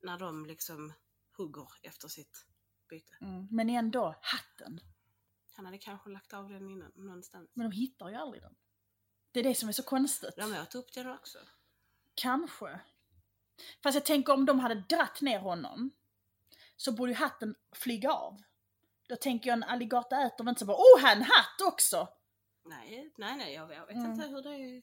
när 0.02 0.18
de 0.18 0.46
liksom 0.46 0.92
hugger 1.36 1.68
efter 1.82 2.08
sitt 2.08 2.46
byte. 2.88 3.16
Mm. 3.20 3.48
Men 3.50 3.70
ändå, 3.70 4.14
hatten. 4.20 4.80
Han 5.54 5.64
hade 5.66 5.78
kanske 5.78 6.10
lagt 6.10 6.32
av 6.32 6.48
den 6.48 6.70
innan 6.70 6.92
någonstans. 6.94 7.50
Men 7.54 7.70
de 7.70 7.76
hittar 7.76 8.08
ju 8.08 8.14
aldrig 8.14 8.42
den. 8.42 8.56
Det 9.30 9.40
är 9.40 9.44
det 9.44 9.54
som 9.54 9.68
är 9.68 9.72
så 9.72 9.82
konstigt. 9.82 10.36
De 10.36 10.52
åt 10.62 10.74
upp 10.74 10.92
den 10.92 11.10
också. 11.10 11.38
Kanske. 12.14 12.80
Fast 13.82 13.94
jag 13.94 14.04
tänker 14.04 14.32
om 14.32 14.46
de 14.46 14.60
hade 14.60 14.74
dratt 14.74 15.20
ner 15.20 15.38
honom 15.38 15.90
så 16.76 16.92
borde 16.92 17.12
ju 17.12 17.16
hatten 17.18 17.54
flyga 17.72 18.12
av. 18.12 18.42
Då 19.08 19.16
tänker 19.16 19.50
jag 19.50 19.56
en 19.56 19.62
alligator 19.62 20.16
äter 20.16 20.44
väl 20.44 20.48
inte 20.48 20.58
så 20.58 20.66
bara 20.66 20.76
åh, 20.76 21.00
här 21.00 21.12
är 21.12 21.16
en 21.16 21.22
hatt 21.22 21.60
också! 21.72 22.08
Nej, 22.64 23.12
nej, 23.16 23.36
nej, 23.36 23.54
jag 23.54 23.66
vet, 23.66 23.76
jag 23.76 23.86
vet 23.86 23.96
Mm. 23.96 24.12
inte 24.12 24.26
hur 24.26 24.42
det, 24.42 24.50
hur 24.50 24.82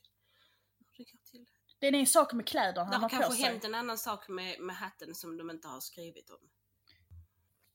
det 0.97 1.03
går 1.03 1.19
till. 1.31 1.49
Det 1.79 1.87
är 1.87 1.93
en 1.95 2.07
sak 2.07 2.33
med 2.33 2.47
kläder 2.47 2.73
Det 2.73 2.81
han 2.83 2.93
har 2.93 3.01
har 3.01 3.09
på 3.09 3.15
kanske 3.15 3.33
sig. 3.41 3.45
hänt 3.51 3.63
en 3.63 3.75
annan 3.75 3.97
sak 3.97 4.27
med, 4.27 4.59
med 4.59 4.75
hatten 4.75 5.15
som 5.15 5.37
de 5.37 5.49
inte 5.49 5.67
har 5.67 5.79
skrivit 5.79 6.29
om. 6.29 6.49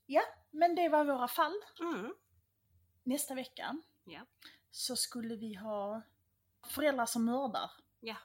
Ja, 0.06 0.22
men 0.50 0.74
det 0.74 0.88
var 0.88 1.04
våra 1.04 1.28
fall. 1.28 1.54
Mm. 1.80 2.14
Nästa 3.02 3.34
vecka 3.34 3.76
Ja. 4.04 4.20
så 4.70 4.96
skulle 4.96 5.36
vi 5.36 5.54
ha 5.54 6.02
föräldrar 6.66 7.06
som 7.06 7.24
mördar. 7.24 7.70
Ja. 8.00 8.16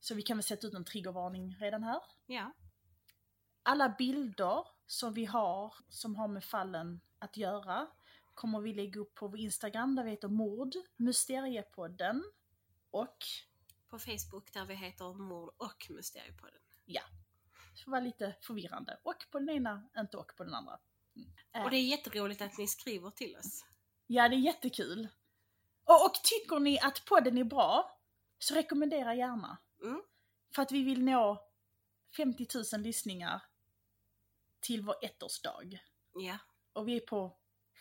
Så 0.00 0.14
vi 0.14 0.22
kan 0.22 0.36
väl 0.36 0.44
sätta 0.44 0.66
ut 0.66 0.74
en 0.74 0.84
triggervarning 0.84 1.56
redan 1.60 1.82
här. 1.82 2.00
Ja. 2.26 2.52
alla 3.62 3.88
bilder 3.88 4.64
som 4.86 5.14
vi 5.14 5.24
har 5.24 5.74
som 5.88 6.16
har 6.16 6.28
med 6.28 6.44
fallen 6.44 7.00
att 7.18 7.36
göra 7.36 7.86
kommer 8.34 8.60
vi 8.60 8.74
lägga 8.74 9.00
upp 9.00 9.14
på 9.14 9.28
vår 9.28 9.38
Instagram 9.38 9.96
där 9.96 10.04
vi 10.04 10.10
heter 10.10 10.28
mord, 10.28 10.74
Mysteriepodden 10.96 12.24
och 12.90 13.16
på 13.88 13.98
Facebook 13.98 14.52
där 14.52 14.64
vi 14.64 14.74
heter 14.74 15.12
Mord 15.14 15.54
och 15.56 15.86
Mysteriepodden. 15.90 16.60
Det 17.74 17.84
får 17.84 17.90
vara 17.90 18.00
lite 18.00 18.36
förvirrande. 18.40 18.98
Och 19.02 19.26
på 19.30 19.38
den 19.38 19.50
ena, 19.50 19.88
inte 19.98 20.16
och 20.16 20.32
på 20.36 20.44
den 20.44 20.54
andra. 20.54 20.78
Mm. 21.16 21.28
Eh, 21.52 21.64
Och 21.64 21.70
det 21.70 21.76
är 21.76 21.82
jätteroligt 21.88 22.42
att 22.42 22.58
ni 22.58 22.66
skriver 22.68 23.10
till 23.10 23.36
oss. 23.36 23.64
Ja, 24.06 24.28
det 24.28 24.36
är 24.36 24.40
jättekul. 24.40 25.08
Och, 25.84 26.04
och 26.04 26.14
tycker 26.14 26.58
ni 26.58 26.80
att 26.80 27.04
podden 27.04 27.38
är 27.38 27.44
bra, 27.44 27.98
så 28.38 28.54
rekommendera 28.54 29.14
gärna. 29.14 29.58
Mm. 29.82 30.02
För 30.54 30.62
att 30.62 30.72
vi 30.72 30.82
vill 30.82 31.04
nå 31.04 31.48
50 32.16 32.46
000 32.72 32.82
lyssningar 32.82 33.42
till 34.60 34.82
vår 34.82 34.96
ettårsdag. 35.02 35.78
Ja, 36.14 36.38
Och 36.72 36.88
vi 36.88 36.96
är 36.96 37.00
på 37.00 37.36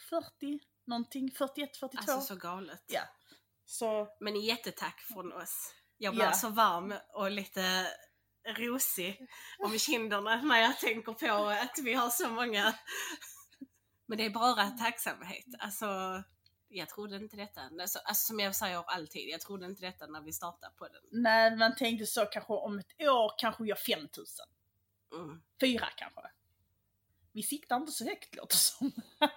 40 0.10 0.60
någonting, 0.86 1.32
41, 1.32 1.78
42. 1.78 1.98
alltså 1.98 2.22
så 2.22 2.36
galet. 2.36 2.84
Ja. 2.88 3.02
Så 3.66 4.16
Men 4.20 4.40
jättetack 4.42 5.00
från 5.02 5.34
oss. 5.34 5.74
Jag 5.98 6.14
blir 6.14 6.24
Ja. 6.26 6.34
så 6.34 6.50
varm 6.50 6.94
och 7.14 7.32
lite 7.32 7.88
rosig 8.48 9.28
om 9.60 9.80
kinderna 9.80 10.42
när 10.42 10.62
jag 10.62 10.80
tänker 10.80 11.14
på 11.14 11.48
att 11.50 11.80
vi 11.84 11.94
har 11.94 12.10
så 12.10 12.30
många. 12.30 12.74
Men 14.06 14.18
det 14.18 14.26
är 14.26 14.30
bara 14.30 14.70
tacksamhet. 14.70 15.46
Alltså, 15.60 16.24
jag 16.70 16.90
trodde 16.90 17.16
inte 17.16 17.38
detta. 17.38 17.62
Alltså, 17.62 18.00
alltså, 18.00 18.28
som 18.28 18.40
jag 18.40 18.56
säger 18.56 18.84
alltid, 18.88 19.30
jag 19.30 19.42
trodde 19.42 19.66
inte 19.66 19.82
detta 19.82 20.08
när 20.08 20.22
vi 20.22 20.34
startade 20.34 20.74
på 20.78 20.88
den. 20.88 21.22
när 21.22 21.56
man 21.56 21.76
tänkte 21.76 22.06
så 22.06 22.26
kanske 22.26 22.54
om 22.54 22.80
ett 22.80 23.02
år 23.02 23.32
kanske 23.38 23.64
vi 23.64 23.70
gör 23.70 23.76
5 23.76 24.00
000. 24.00 24.10
Mm. 25.24 25.42
Fyra 25.62 25.88
kanske. 25.98 26.22
Vi 27.32 27.44
siktar 27.44 27.76
inte 27.76 27.92
så 27.92 28.04
högt 28.06 28.36
låter 28.36 28.56
som. 28.56 28.92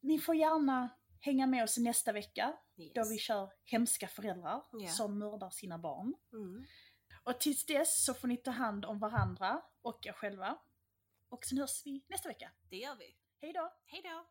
Ni 0.00 0.18
får 0.18 0.34
gärna 0.34 0.88
hänga 1.26 1.46
med 1.46 1.64
oss 1.64 1.78
nästa 1.78 2.12
vecka 2.12 2.56
Yes. 2.78 2.92
då 2.94 3.04
vi 3.10 3.18
kör 3.18 3.52
hemska 3.64 4.08
föräldrar 4.08 4.62
Ja. 4.72 4.88
som 4.88 5.18
mördar 5.18 5.50
sina 5.50 5.78
barn. 5.78 6.14
Mm. 6.32 6.64
Och 7.24 7.40
tills 7.40 7.66
dess 7.66 8.04
så 8.04 8.14
får 8.14 8.28
ni 8.28 8.36
ta 8.36 8.50
hand 8.50 8.84
om 8.84 8.98
varandra 8.98 9.62
och 9.82 10.06
er 10.06 10.12
själva. 10.12 10.58
Och 11.28 11.44
sen 11.44 11.58
hörs 11.58 11.82
vi 11.86 12.04
nästa 12.08 12.28
vecka. 12.28 12.50
Det 12.70 12.76
gör 12.76 12.96
vi. 12.96 13.16
Hej 13.40 13.52
då! 13.52 13.72
Hej 13.84 14.02
då! 14.02 14.26